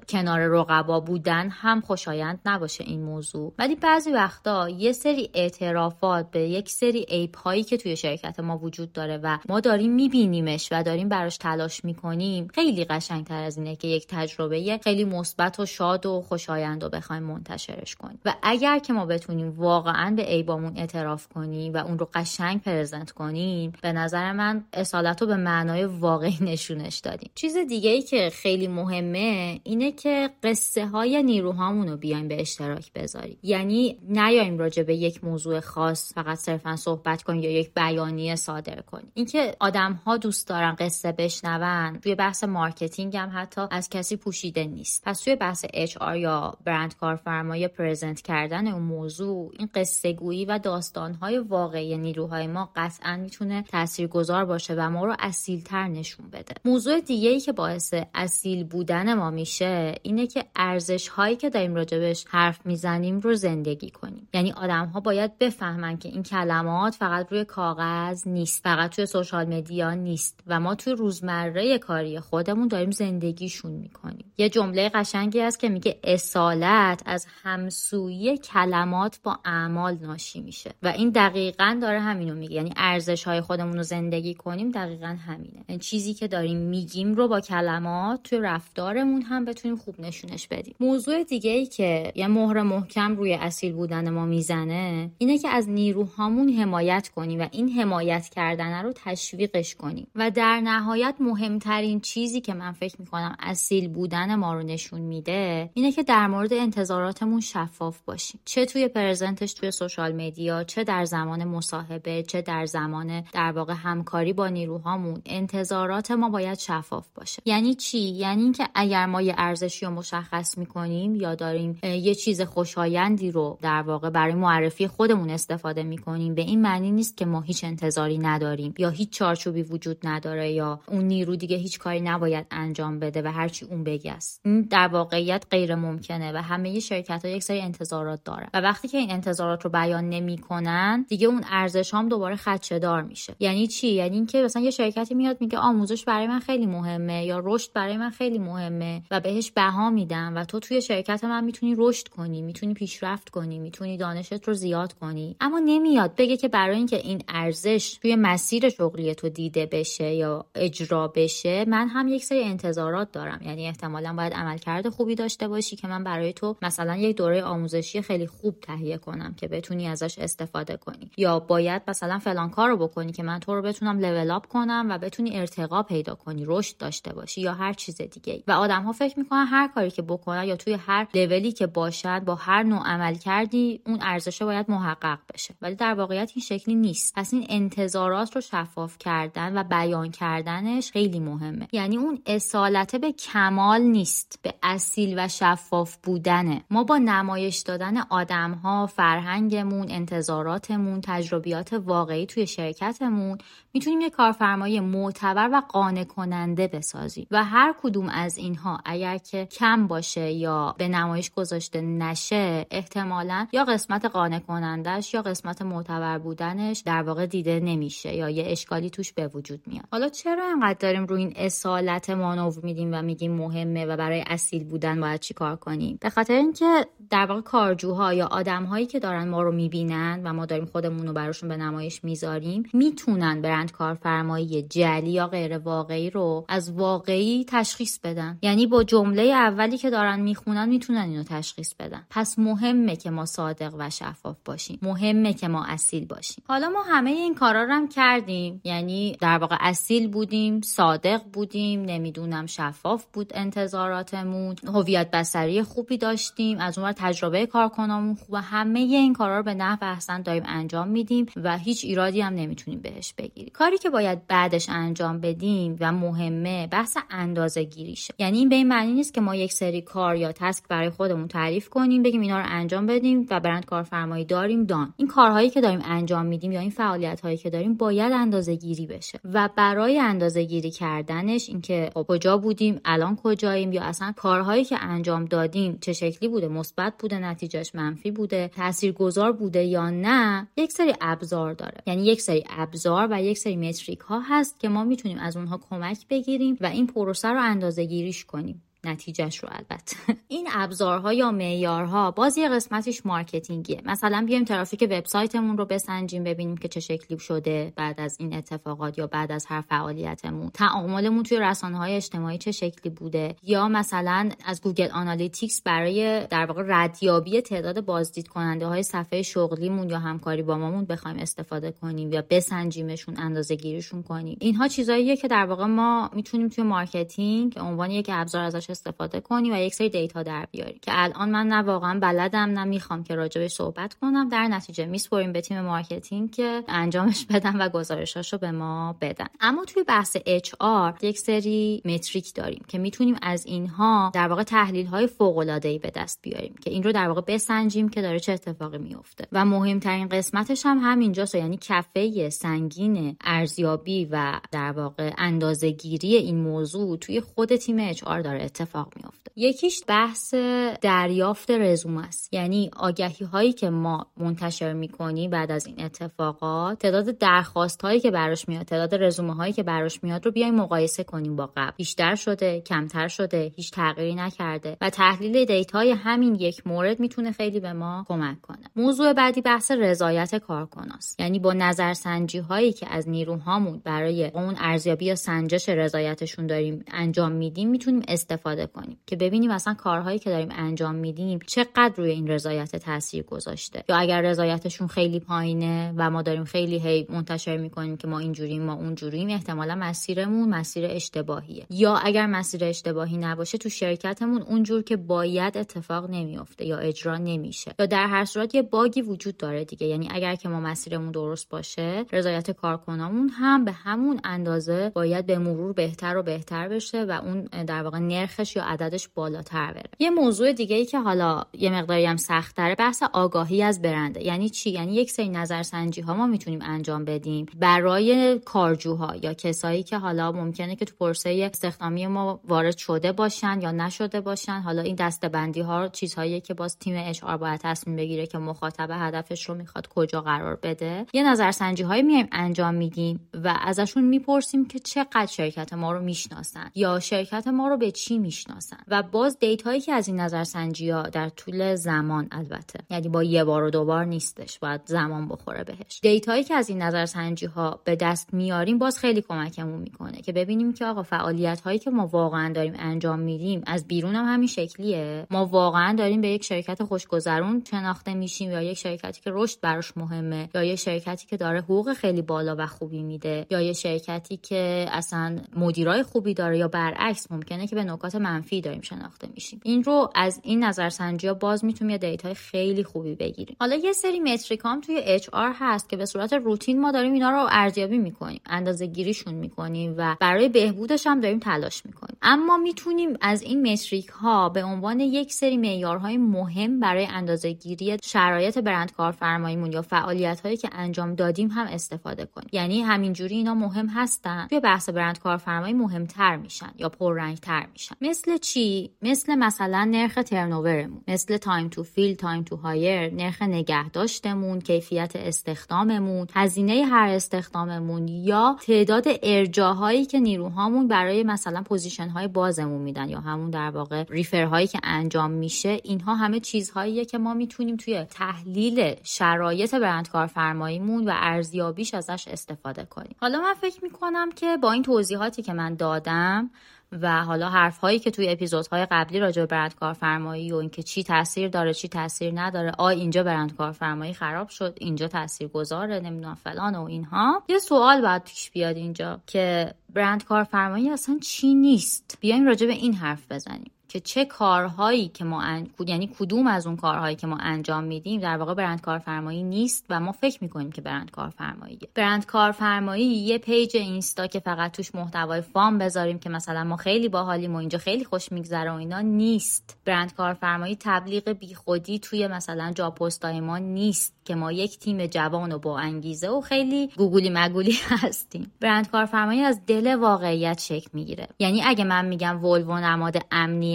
[0.08, 3.52] کنار رقبا بودن هم خوشایند نباشه این موضوع.
[3.58, 8.58] ولی بعضی وقتا یه سری اعترافات به یک سری عیب هایی که توی شرکت ما
[8.58, 13.76] وجود داره و ما داریم میبینیمش و داریم براش تلاش می‌کنیم خیلی قشنگتر از اینه
[13.76, 18.20] که یک تجربه خیلی مثبت و شاد و خوشایند رو بخوایم منتشرش کنیم.
[18.24, 23.11] و اگر که ما بتونیم واقعا به عیبامون اعتراف کنیم و اون رو قشنگ پرزنت
[23.11, 27.31] کنیم به نظر من اصالت رو به معنای واقعی نشونش دادیم.
[27.35, 32.92] چیز دیگه ای که خیلی مهمه اینه که قصه های نیروهامون رو بیایم به اشتراک
[32.92, 33.38] بذاریم.
[33.42, 38.81] یعنی نیایم راجع به یک موضوع خاص فقط صرفا صحبت کنیم یا یک بیانیه صادر
[38.81, 39.12] کنیم.
[39.14, 44.64] اینکه آدم ها دوست دارن قصه بشنون توی بحث marketing هم حتی از کسی پوشیده
[44.64, 45.03] نیست.
[45.05, 50.58] پس توی بحث HR یا برند کارفرمایی present کردن اون موضوع این قصه گویی و
[50.58, 56.54] داستان های واقعی نیروهای ما قطعا می‌تونه تاثیرگذار باشه و ما رو اصیلتر نشون بده.
[56.64, 61.74] موضوع دیگه ای که باعث اصیل بودن ما میشه اینه که ارزش هایی که داریم
[61.74, 64.28] راجبش حرف می‌زنیم رو زندگی کنیم.
[64.34, 69.54] یعنی آدم ها باید بفهمن که این کلمات فقط روی کاغذ نیست فقط توی social
[69.54, 74.32] media نیست و ما توی روزمره کاری خودمون داریم زندگیشون می‌کنیم.
[74.38, 80.70] یه جمله قشنگی هست که میگه اصالت از همسویی کلمات با اعمال ناشی میشه.
[80.83, 82.55] و این دقیقا داره همینو میگه.
[82.55, 85.64] یعنی ارزش های خودمون رو زندگی کنیم دقیقا همینه.
[85.66, 90.75] این چیزی که داریم میگیم رو با کلمات توی رفتارمون هم بتونیم خوب نشونش بدیم.
[90.81, 95.68] موضوع دیگه ای که یه مهر محکم روی اصیل بودن ما می‌زنه اینه که از
[95.68, 100.07] نیروهامون حمایت کنیم و این حمایت کردن رو تشویقش کنیم.
[100.14, 105.70] و در نهایت مهمترین چیزی که من فکر می‌کنم اصیل بودن ما رو نشون میده
[105.75, 108.40] اینه که در مورد انتظاراتمون شفاف باشیم.
[108.44, 113.74] چه توی پرزنتش توی سوشال مدیا چه در زمان مصاحبه چه در زمان در واقع
[113.76, 117.42] همکاری با نیروهامون انتظارات ما باید شفاف باشه.
[117.44, 122.40] یعنی چی؟ یعنی اینکه اگر ما یه ارزشی رو مشخص می‌کنیم یا داریم یه چیز
[122.40, 127.40] خوشایندی رو در واقع برای معرفی خودمون استفاده می‌کنیم به این معنی نیست که ما
[127.40, 132.46] هیچ انتظاری نداریم یا هیچ چارچوبی وجود نداره یا اون نیرو دیگه هیچ کاری نباید
[132.50, 134.40] انجام بده و هرچی اون بگه است.
[134.44, 138.48] این در واقعیت غیر ممکنه و همه شرکت ها یک سری انتظارات دارن.
[138.54, 143.03] و وقتی که این انتظارات رو بیان نمی‌کنن دیگه اون ارزش هم دوباره خدشه دار
[143.03, 143.35] میشه.
[143.40, 147.40] یعنی چی؟ یعنی اینکه مثلا یه شرکتی میاد میگه آموزش برای من خیلی مهمه یا
[147.44, 151.74] رشد برای من خیلی مهمه و بهش بها میدم و تو توی شرکت من می‌تونی
[151.79, 155.37] رشد کنی می‌تونی پیشرفت کنی می‌تونی دانشت رو زیاد کنی.
[155.40, 160.46] اما نمیاد بگه که برای اینکه این ارزش توی مسیر شغلی تو دیده بشه یا
[160.55, 163.40] اجرا بشه من هم یک سری انتظارات دارم.
[163.44, 168.03] یعنی احتمالا باید عملکرد خوبی داشته باشی که من برای تو مثلا یک دوره آموزشی
[168.03, 171.10] خیلی خوب تهیه کنم که بتونی ازش استفاده کنی.
[171.16, 174.98] یا باید مثلا فلان کار بکنی که من تو رو بتونم لول اپ کنم و
[174.98, 179.18] بتونی ارتقا پیدا کنی رشد داشته باشی یا هر چیز دیگه و آدم ها فکر
[179.18, 183.14] می‌کنن هر کاری که بکنن یا توی هر لولی که باشد با هر نوع عمل
[183.14, 185.54] کردی اون ارزش باید محقق بشه.
[185.62, 187.14] ولی در واقعیت این شکلی نیست.
[187.16, 191.68] پس این انتظارات رو شفاف کردن و بیان کردنش خیلی مهمه.
[191.72, 196.64] یعنی اون اصالت به کمال نیست به اصیل و شفاف بودنه.
[196.70, 203.38] ما با نمایش دادن آدم ها فرهنگمون انتظاراتمون تجربیات واقعی توی شرکتمون.
[203.74, 209.46] می‌تونیم یه کارفرمایی معتبر و قانع کننده بسازیم و هر کدوم از اینها اگر که
[209.46, 216.18] کم باشه یا به نمایش گذاشته نشه احتمالا یا قسمت قانع کنندهش یا قسمت معتبر
[216.18, 219.85] بودنش در واقع دیده نمیشه یا یه اشکالی توش به وجود میاد.
[219.92, 224.64] حالا چرا انقدر داریم روی این اصالت مانور میدیم و میگیم مهمه و برای اصیل
[224.64, 228.26] بودن باید چیکار کنیم؟ به خاطر اینکه در واقع کارجوها یا
[228.61, 232.62] آدمهایی که دارن ما رو می‌بینن و ما داریم خودمون رو براشون به نمایش می‌ذاریم
[232.73, 238.38] می‌تونن برند کارفرمایی جلی یا غیر واقعی رو از واقعی تشخیص بدن.
[238.42, 242.07] یعنی با جمله اولی که دارن می‌خونن می‌تونن اینو تشخیص بدن.
[242.11, 244.79] پس مهمه که ما صادق و شفاف باشیم.
[244.83, 246.44] مهمه که ما اصیل باشیم.
[246.49, 248.61] حالا ما همه این کارا رو هم کردیم.
[248.64, 254.57] یعنی در واقع اصیل بودیم صادق بودیم نمی‌دونم شفاف بود انتظاراتمون.
[254.66, 256.59] هویت بصری خوبی داشتیم.
[256.59, 258.49] از اون تجربه کارکنامون خوبه.
[258.50, 262.80] همه این کارا رو به نحو احسن داریم انجام میدیم و هیچ ایرادی هم نمی‌تونیم
[262.80, 263.50] بهش بگیریم.
[263.52, 268.68] کاری که باید بعدش انجام بدیم و مهمه بحث اندازه گیریشه یعنی این به این
[268.68, 272.40] معنی نیست که ما یک سری کار یا task برای خودمون تعریف کنیم بگیم اینا
[272.40, 274.94] رو انجام بدیم و برند کارفرمایی داریم done.
[274.96, 278.86] این کارهایی که داریم انجام میدیم یا این فعالیت هایی که داریم باید اندازه گیری
[278.86, 279.20] بشه.
[279.24, 284.84] و برای اندازه گیری کردنش اینکه خب کجا بودیم الان کجاییم یا اصلا کارهایی که
[284.84, 290.72] انجام دادیم چه شکلی بوده مثبت بوده نتیجهش منفی بوده تاثیرگذار بوده یا نه یک
[290.72, 291.83] سری ابزار داره.
[291.87, 295.61] یعنی یک سری ابزار و یک سری metric ها هست که ما می‌تونیم از اونها
[295.70, 298.62] کمک بگیریم و این پروسه رو اندازه گیریش کنیم.
[298.84, 299.96] نتیجهش رو البته.
[300.28, 303.83] این ابزارها یا معیارها باز یه قسمتش marketing یه.
[303.84, 308.98] مثلا بیایم ترافیک وبسایتمون رو بسنجیم ببینیم که چه شکلی شده بعد از این اتفاقات
[308.98, 310.50] یا بعد از هر فعالیتمون.
[310.50, 316.46] تعاملمون توی رسانه های اجتماعی چه شکلی بوده؟ یا مثلا از Google Analytics برای در
[316.46, 321.70] واقع ردیابی تعداد بازدید کننده های صفحه شغلیمون یا همکاری با ما مون بخوایم استفاده
[321.70, 324.38] کنیم یا بسنجیمشون اندازه گیریشون کنیم.
[324.40, 329.52] اینها چیزاییه که در واقع ما می‌تونیم توی marketing عنوان یک ابزار ازش استفاده کنی
[329.52, 333.14] و یک سری data در بیاری که الان من نه واقعا بلدم نه می‌خوام که
[333.14, 334.28] راجبش صحبت کنم.
[334.28, 339.26] در نتیجه میسپریم به تیم marketing که انجامش بدن و گزارشاشو به ما بدن.
[339.40, 344.87] اما توی بحث HR یک سری metric داریم که می‌تونیم از اینها در واقع تحلیل
[344.87, 348.20] های فوق العاده ای به دست بیاریم که این رو در واقع بسنجیم که داره
[348.20, 349.26] چه اتفاقی میفته.
[349.33, 356.96] و مهمترین قسمتش هم همینجاست یعنی کفه سنگین ارزیابی و در واقع اندازهگیری این موضوع
[356.96, 360.35] توی خود تیم HR داره اتفاق میافته یکیش بحث
[360.81, 362.35] دریافت رزومه است.
[362.35, 368.11] یعنی آگهی هایی که ما منتشر می‌کنیم بعد از این اتفاقات تعداد درخواست هایی که
[368.11, 371.73] براش میاد تعداد رزومه هایی که براش میاد رو بیایم مقایسه کنیم با قبل.
[371.77, 377.61] بیشتر شده کمتر شده هیچ تغییری نکرده و تحلیل دیتای همین یک مورد می‌تونه خیلی
[377.61, 378.66] به ما کمک کنه.
[378.77, 385.05] موضوع بعدی بحث رضایت کارکناست یعنی با نظرسنجی هایی که از نیروهامون برای اون ارزیابی
[385.05, 390.30] یا سنجش رضایتشون داریم انجام میدیم می‌تونیم استفاده استفاده کنیم که ببینیم اصلا کارهایی که
[390.30, 393.84] داریم انجام میدیم چقدر روی این رضایت تاثیر گذاشته.
[393.88, 398.62] یا اگر رضایتشون خیلی پایینه و ما داریم خیلی هی منتشر می‌کنیم که ما اینجوریم
[398.62, 401.66] ما اونجوریم احتمالا مسیرمون مسیر اشتباهیه.
[401.70, 407.74] یا اگر مسیر اشتباهی نباشه تو شرکتمون اونجور که باید اتفاق نمیافته یا اجرا نمیشه.
[407.78, 409.86] یا در هر صورت یه باگی وجود داره دیگه.
[409.86, 415.38] یعنی اگر که ما مسیرمون درست باشه رضایت کارکنامون هم به همون اندازه باید به
[415.38, 419.90] مرور بهتر و بهتر بشه و اون در واقع نرخ یا عددش بالاتر بره.
[419.98, 424.24] یه موضوع دیگه ای که حالا یه مقداری هم سخت تره بحث آگاهی از برنده.
[424.24, 429.83] یعنی چی؟ یعنی یک سری نظرسنجی ها ما می‌تونیم انجام بدیم برای کارجوها یا کسایی
[429.83, 434.61] که حالا ممکنه که تو پروسه استخدامی ما وارد شده باشن یا نشده باشن.
[434.61, 439.48] حالا این دستبندی ها چیزهایی که باز تیم HR باید تصمیم بگیره که مخاطب هدفش
[439.48, 441.07] رو می‌خواد کجا قرار بده.
[441.12, 446.70] یه نظرسنجی هایی میایم انجام میدیم و ازشون می‌پرسیم که چقدر شرکت ما رو می‌شناسن
[446.74, 448.76] یا شرکت ما رو به چی می‌شناسن.
[448.88, 452.78] و باز data یی که از این نظرسنجی ها در طول زمان البته.
[452.90, 454.58] یعنی با یه بار و دوبار نیستش.
[454.58, 456.00] باید زمان بخوره بهش.
[456.02, 460.32] data یی که از این نظرسنجی ها به دست میاریم باز خیلی کمکمون می‌کنه که
[460.32, 464.48] ببینیم که آقا فعالیت هایی که ما واقعا داریم انجام میدیم از بیرون هم همین
[464.48, 465.26] شکلیه.
[465.30, 469.96] ما واقعا داریم به یک شرکت خوشگذرون شناخته میشیم یا یک شرکتی که رشد براش
[469.96, 474.36] مهمه یا یک شرکتی که داره حقوق خیلی بالا و خوبی میده یا یک شرکتی
[474.36, 479.61] که اصلا مدیرای خوبی داره یا برعکس ممکنه که به نکات منفی داریم شناخته میشیم.
[479.64, 483.56] این رو از این نظرسنجی ها باز می‌تونیم یه data ی خیلی خوبی بگیریم.
[483.61, 487.30] حالا یه سری metric هم توی HR هست که به صورت روتین ما داریم اینا
[487.30, 492.16] رو ارزیابی می‌کنیم اندازه گیریشون می‌کنیم و برای بهبودش هم داریم تلاش می‌کنیم.
[492.22, 497.96] اما می‌تونیم از این metric ها به عنوان یک سری معیارهای مهم برای اندازه گیری
[498.02, 502.48] شرایط برند کارفرماییمون یا فعالیت هایی که انجام دادیم هم استفاده کنیم.
[502.52, 504.46] یعنی همینجوری اینا مهم هستن.
[504.50, 507.94] توی بحث برند کارفرمایی مهمتر میشن یا پررنگتر میشن.
[508.02, 513.42] مثل چی؟ مثل مثلا نرخ turnover مون مثل time to fill time to hire نرخ
[513.42, 522.28] نگهداشتمون کیفیت استخداممون هزینه هر استخداممون یا تعداد ارجاهایی که نیروهامون برای مثلا position های
[522.28, 525.80] بازمون میدن یا همون در واقع refer هایی که انجام میشه.
[525.84, 532.84] اینها همه چیزهاییه که ما می‌تونیم توی تحلیل شرایط برند کارفرماییمون و ارزیابیش ازش استفاده
[532.84, 533.16] کنیم.
[533.20, 536.50] حالا من فکر می‌کنم که با این توضیحاتی که من دادم
[536.92, 541.02] و حالا حرف هایی که توی اپیزودهای قبلی راجع به برند کارفرمایی و اینکه چی
[541.02, 546.35] تاثیر داره چی تاثیر نداره آ اینجا برند کارفرمایی خراب شد اینجا تاثیر گذاره نمی‌دونم
[546.35, 547.42] فلان و اینها.
[547.48, 552.73] یه سوال باید پیش بیاد اینجا که برند کارفرمایی اصلا چی نیست؟ بیایم راجع به
[552.73, 553.71] این حرف بزنیم.
[553.90, 555.68] که چه کارهایی که ما ان...
[555.86, 560.00] یعنی کدوم از اون کارهایی که ما انجام میدیم در واقع برند کارفرمایی نیست و
[560.00, 561.88] ما فکر می‌کنیم که برند کارفرماییه.
[561.94, 567.08] برند کارفرمایی یه page اینستا که فقط توش محتوای fun بذاریم که مثلا ما خیلی
[567.08, 569.78] باحالیم و اینجا خیلی خوش میگذره و اینا نیست.
[569.84, 575.06] برند کارفرمایی تبلیغ بیخودی توی مثلا job post های ما نیست که ما یک تیم
[575.06, 578.52] جوان و با انگیزه و خیلی گوگولی مگولی هستیم.
[578.60, 581.28] برند کارفرمایی از دل واقعیت شکل می‌گیره.
[581.38, 583.16] یعنی اگه من میگم ولوو نماد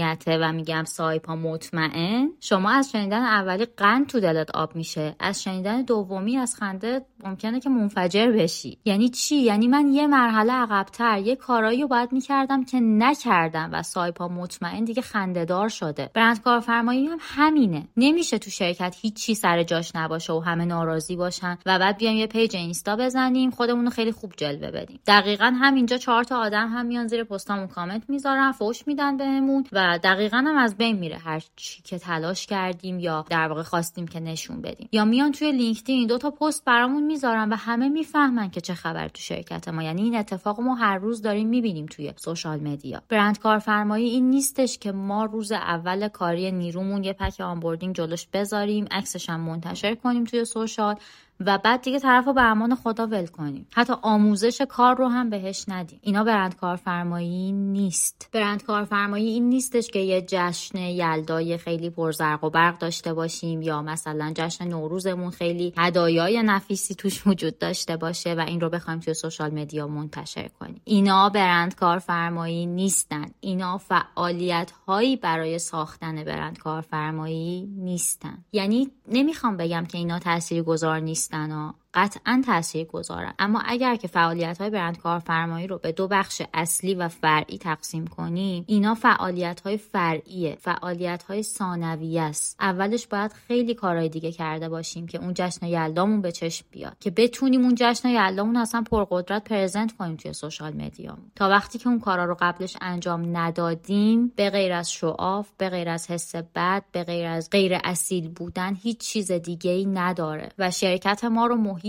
[0.05, 5.15] امنیته و میگم سایپا مطمئن شما از شنیدن اولی قند تو دلت آب میشه.
[5.19, 8.77] از شنیدن دومی از خنده ممکنه که منفجر بشی.
[8.85, 13.83] یعنی چی؟ یعنی من یه مرحله عقبتر یه کارایی رو باید می‌کردم که نکردم و
[13.83, 16.09] سایپا مطمئن دیگه خندهدار شده.
[16.13, 17.87] برند کارفرمایی هم همینه.
[17.97, 22.27] نمیشه تو شرکت هیچی سر جاش نباشه و همه ناراضی باشن و بعد بیایم یه
[22.27, 24.99] page اینستا بزنیم خودمون رو خیلی خوب جلوه بدیم.
[25.07, 29.94] دقیقا همینجا چهار تا آدم هم میان زیر پستامون کامنت می‌ذارن فوش میدن بهمون و
[29.97, 34.19] دقیقا هم از بین میره هر چی که تلاش کردیم یا در واقع خواستیم که
[34.19, 34.89] نشون بدیم.
[34.91, 39.07] یا میان توی LinkedIn دو تا پست برامون می‌ذارن و همه می‌فهمن که چه خبر
[39.07, 39.83] تو شرکت ما.
[39.83, 43.01] یعنی این اتفاق ما هر روز داریم می‌بینیم توی social media.
[43.09, 48.85] برند کارفرمایی این نیستش که ما روز اول کاری نیرومون یه pack onboarding جلوش بذاریم
[48.91, 50.95] عکسش هم منتشر کنیم توی social.
[51.39, 53.67] و بعد دیگه طرف رو به امان خدا ول کنیم.
[53.73, 55.99] حتی آموزش کار رو هم بهش ندیم.
[56.01, 58.29] اینا برند کارفرمایی نیست.
[58.33, 63.81] برند کارفرمایی این نیستش که یه جشن یلدای خیلی پرزرق و برق داشته باشیم یا
[63.81, 69.13] مثلا جشن نوروزمون خیلی هدایای نفیسی توش وجود داشته باشه و این رو بخوایم توی
[69.13, 70.81] social media منتشر کنیم.
[70.83, 73.25] اینا برند کارفرمایی نیستن.
[73.39, 78.37] اینا فعالیت هایی برای ساختن برند کارفرمایی نیستن.
[78.51, 84.57] یعنی نمی‌خوام بگم که اینا تاثیرگذار نیست نیستن قطعا تاثیر گذارن اما اگر که فعالیت
[84.57, 89.77] های برند کارفرمایی رو به دو بخش اصلی و فرعی تقسیم کنیم اینا فعالیت های
[89.77, 90.57] فرعیه.
[90.61, 92.57] فعالیت های ثانویه است.
[92.59, 96.97] اولش باید خیلی کارهای دیگه کرده باشیم که اون جشن یلدامون به چشم بیاد.
[96.99, 101.87] که بتونیم اون جشن یلدامون اصلا پرقدرت پرزنت کنیم توی سوشال مدیامون تا وقتی که
[101.87, 106.83] اون کارا رو قبلش انجام ندادیم به غیر از شعاف به غیر از حس بد
[106.91, 110.49] به غیر از غیر اصیل بودن هیچ چیز دیگه ای نداره.
[110.57, 111.84] و شرکت ما رو محیط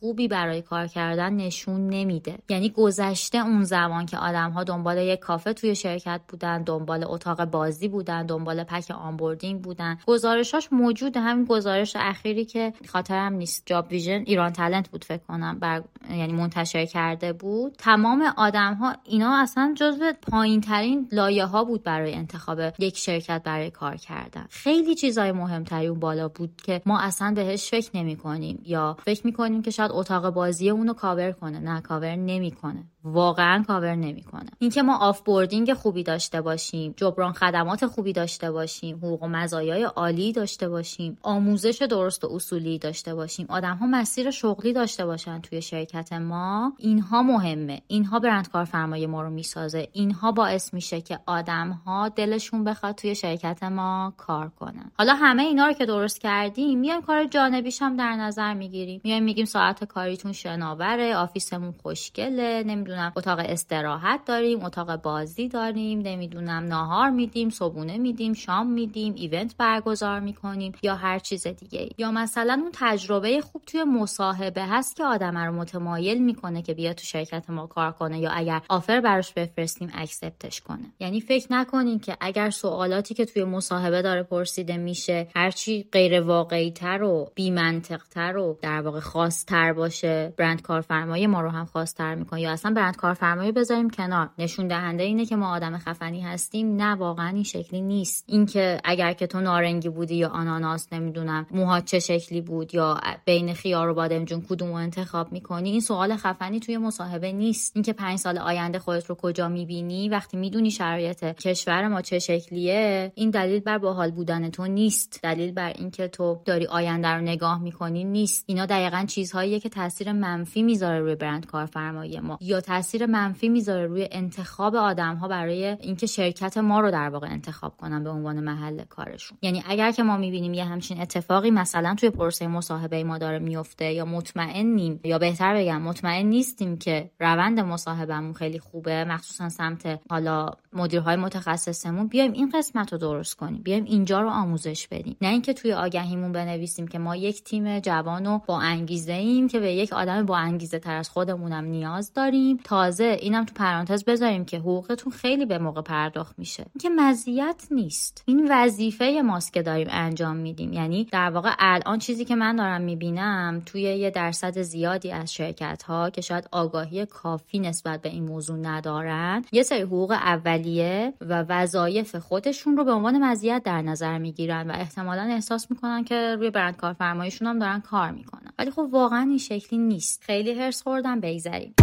[0.00, 2.38] خوبی برای کار کردن نشون نمیده.
[2.48, 7.44] یعنی گذشته اون زمان که آدم ها دنبال یک کافه توی شرکت بودن دنبال اتاق
[7.44, 9.98] بازی بودن دنبال pack onboarding بودن.
[10.06, 15.58] گزارشاش موجود همین گزارش اخیری که خاطرم نیست جاب ویژن ایران تلنت بود فکر کنم
[15.58, 15.82] بر...
[16.10, 17.74] یعنی منتشر کرده بود.
[17.78, 23.42] تمام آدم ها اینا اصلا جزو پایین ترین لایه ها بود برای انتخاب یک شرکت
[23.42, 24.46] برای کار کردن.
[24.50, 29.26] خیلی چیزای مهمتری اون بالا بود که ما اصلا بهش فکر نمی کنیم یا فکر
[29.40, 31.60] می‌کنیم که شاید اتاق بازی اونو کاور کنه.
[31.60, 32.89] نه کاور نمی‌کنه.
[33.04, 34.50] واقعا کاور نمی‌کنه.
[34.58, 40.32] اینکه ما offboarding خوبی داشته باشیم جبران خدمات خوبی داشته باشیم حقوق و مزایای عالی
[40.32, 45.62] داشته باشیم آموزش درست و اصولی داشته باشیم آدم ها مسیر شغلی داشته باشن توی
[45.62, 47.82] شرکت ما اینها مهمه.
[47.86, 49.88] اینها برند کارفرمای ما رو می‌سازه.
[49.92, 54.90] اینها باعث میشه که آدم ها دلشون بخواد توی شرکت ما کار کنن.
[54.98, 59.00] حالا همه اینا رو که درست کردیم میایم کار جانبیش هم در نظر می‌گیریم.
[59.04, 65.98] میایم میگیم ساعت کاریتون شناوره office مون خوشگله نمی‌دونم اتاق استراحت داریم اتاق بازی داریم
[65.98, 72.10] نمی‌دونم ناهار میدیم صبونه میدیم شام میدیم event برگزار می‌کنیم یا هر چیز دیگه یا
[72.10, 77.04] مثلا اون تجربه خوب توی مصاحبه هست که آدم رو متمایل می‌کنه که بیا تو
[77.04, 80.92] شرکت ما کار کنه یا اگر offer براش بفرستیم accept ش کنه.
[81.00, 86.70] یعنی فکر نکنین که اگر سوالاتی که توی مصاحبه داره پرسیده میشه هرچی غیر واقعی
[86.70, 91.48] تر و بی منطق تر و در واقع خاص تر باشه برند کارفرمایی ما رو
[91.48, 94.30] هم خاص تر می‌کنه یا اصلا برند کارفرمایی بذاریم کنار.
[94.38, 96.76] نشون دهنده اینه که ما آدم خفنی هستیم.
[96.76, 98.24] نه واقعا این شکلی نیست.
[98.26, 103.54] اینکه اگر که تو نارنگی بودی یا آناناس نمی‌دونم موهات چه شکلی بود یا بین
[103.54, 107.72] خیار و بادمجون کدوم انتخاب می‌کنی این سوال خفنی توی مصاحبه نیست.
[107.74, 113.12] اینکه پنج سال آینده خودت رو کجا می‌بینی وقتی می‌دونی شرایط کشور ما چه شکلیه
[113.14, 115.20] این دلیل بر باحال بودن تو نیست.
[115.22, 118.44] دلیل بر اینکه تو داری آینده رو نگاه می‌کنی نیست.
[118.46, 122.38] اینا دقیقا چیزهاییه که تاثیر منفی می‌ذاره روی برند کارفرمایی ما.
[122.40, 127.26] یا تاثیر منفی می‌ذاره روی انتخاب آدم ها برای اینکه شرکت ما رو در واقع
[127.30, 129.38] انتخاب کنن به عنوان محل کارشون.
[129.42, 133.92] یعنی اگر که ما می‌بینیم یه همچین اتفاقی مثلا توی پروسه مصاحبه ما داره میفته
[133.92, 140.50] یا مطمئنیم یا بهتر بگم مطمئن نیستیم که روند مصاحبهمون خیلی خوبه مخصوصا سمت حالا
[140.72, 145.16] مدیرهای متخصصمون بیایم این قسمت رو درست کنیم بیایم اینجا رو آموزش بدیم.
[145.20, 149.60] نه اینکه توی آگهیمون بنویسیم که ما یک تیم جوان و با انگیزه ایم که
[149.60, 152.56] به یک آدم با انگیزه تر از خودمونم نیاز داریم.
[152.64, 156.66] تازه اینم تو پرانتز بذاریم که حقوقتون خیلی به موقع پرداخت میشه.
[156.80, 158.22] که مزیت نیست.
[158.26, 160.72] این وظیفه ماست که داریم انجام میدیم.
[160.72, 165.82] یعنی در واقع الان چیزی که من دارم می‌بینم توی یه درصد زیادی از شرکت
[165.82, 170.16] ها که شاید آگاهی کافی نسبت به این موضوع ندارن یه سری حقوق
[170.60, 176.04] اولیه و وظایف خودشون رو به عنوان مزیت در نظر می‌گیرن و احتمالا احساس می‌کنن
[176.04, 178.52] که روی برند کارفرماییشون هم دارن کار می‌کنن.
[178.58, 180.22] ولی خب واقعا این شکلی نیست.
[180.22, 181.74] خیلی هرس خوردم بگذریم.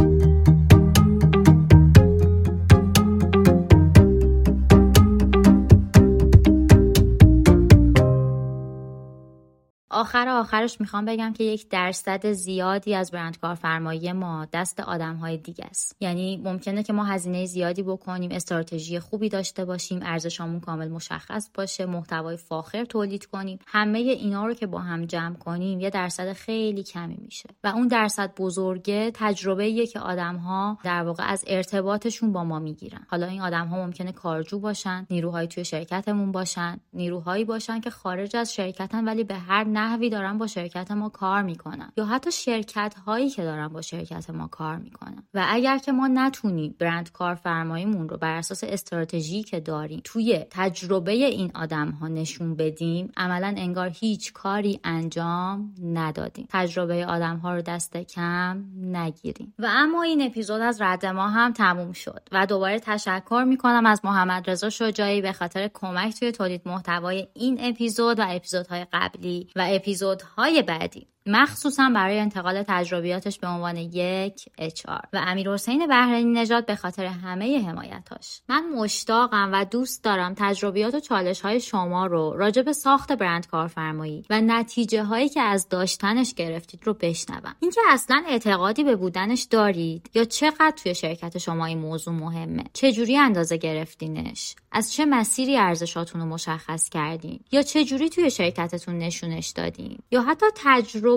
[10.08, 15.38] آخر آخرش می‌خوام بگم که یک درصد زیادی از برند کارفرمایی ما دست آدم های
[15.38, 15.96] دیگه است.
[16.00, 21.86] یعنی ممکنه که ما هزینه زیادی بکنیم استراتژی خوبی داشته باشیم ارزشمون کامل مشخص باشه
[21.86, 23.60] محتوای فاخر تولید کنیم.
[23.68, 27.50] همه اینا رو که با هم جمع کنیم یه درصد خیلی کمی میشه.
[27.64, 33.06] و اون درصد بزرگه تجربه که آدم ها در واقع از ارتباطشون با ما می‌گیرن.
[33.08, 38.36] حالا این آدم ها ممکنه کارجو باشن نیروهایی توی شرکتمون باشن نیروهایی باشن که خارج
[38.36, 39.64] از شرکتن ولی به هر
[39.98, 44.30] نحوی دارن با شرکت ما کار می‌کنن یا حتی شرکت هایی که دارن با شرکت
[44.30, 45.24] ما کار می‌کنن.
[45.34, 51.12] و اگر که ما نتونیم برند کارفرماییمون رو بر اساس استراتژی که داریم توی تجربه
[51.12, 56.48] این آدم ها نشون بدیم عملا انگار هیچ کاری انجام ندادیم.
[56.50, 59.54] تجربه آدم ها رو دست کم نگیریم.
[59.60, 64.02] و اما این اپیزود از رد ما هم تموم شد و دوباره تشکر می‌کنم از
[64.06, 69.62] محمد رضا شجاعی به خاطر کمک توی تولید محتوای این اپیزود و اپیزودهای قبلی و
[69.88, 71.08] اپیزودهای بعدی.
[71.30, 77.06] مخصوصا برای انتقال تجربیاتش به عنوان یک HR و امیر حسین بهرنی نژاد به خاطر
[77.06, 78.42] همه حمایتاش.
[78.50, 83.48] من مشتاقم و دوست دارم تجربیات و چالش های شما رو راجع به ساخت برند
[83.48, 87.56] کارفرمایی و نتیجه هایی که از داشتنش گرفتید رو بشنوم.
[87.60, 93.18] اینکه اصلا اعتقادی به بودنش دارید یا چقدر توی شرکت شما این موضوع مهمه؟ چجوری
[93.18, 99.50] اندازه گرفتینش؟ از چه مسیری ارزشاتون رو مشخص کردین؟ یا چه جوری توی شرکتتون نشونش
[99.50, 101.17] دادین؟ یا حتی تجربه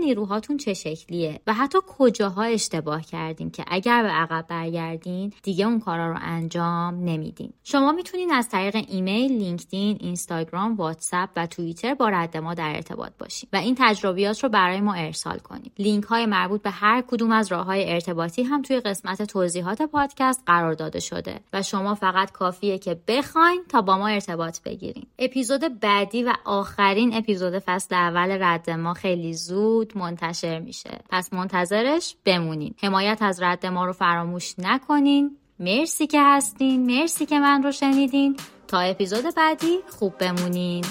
[0.00, 5.80] نیروهاتون چه شکلیه و حتی کجاها اشتباه کردین که اگر به عقب برگردین دیگه اون
[5.80, 7.52] کارا رو انجام نمیدین.
[7.64, 13.12] شما می‌تونین از طریق ایمیل لینکدین اینستاگرام واتساپ و توییتر با رد ما در ارتباط
[13.18, 17.32] باشین و این تجربیات رو برای ما ارسال کنید لینک های مربوط به هر کدوم
[17.32, 22.32] از راه های ارتباطی هم توی قسمت توضیحات پادکست قرار داده شده و شما فقط
[22.32, 25.06] کافیه که بخواین تا با ما ارتباط بگیرین.
[25.18, 30.98] اپیزود بعدی و آخرین اپیزود فصل اول رد ما خیلی زود منتشر میشه.
[31.10, 32.74] پس منتظرش بمونین.
[32.82, 35.36] حمایت از رد ما رو فراموش نکنین.
[35.58, 36.86] مرسی که هستین.
[36.86, 38.36] مرسی که من رو شنیدین.
[38.68, 40.84] تا اپیزود بعدی خوب بمونین.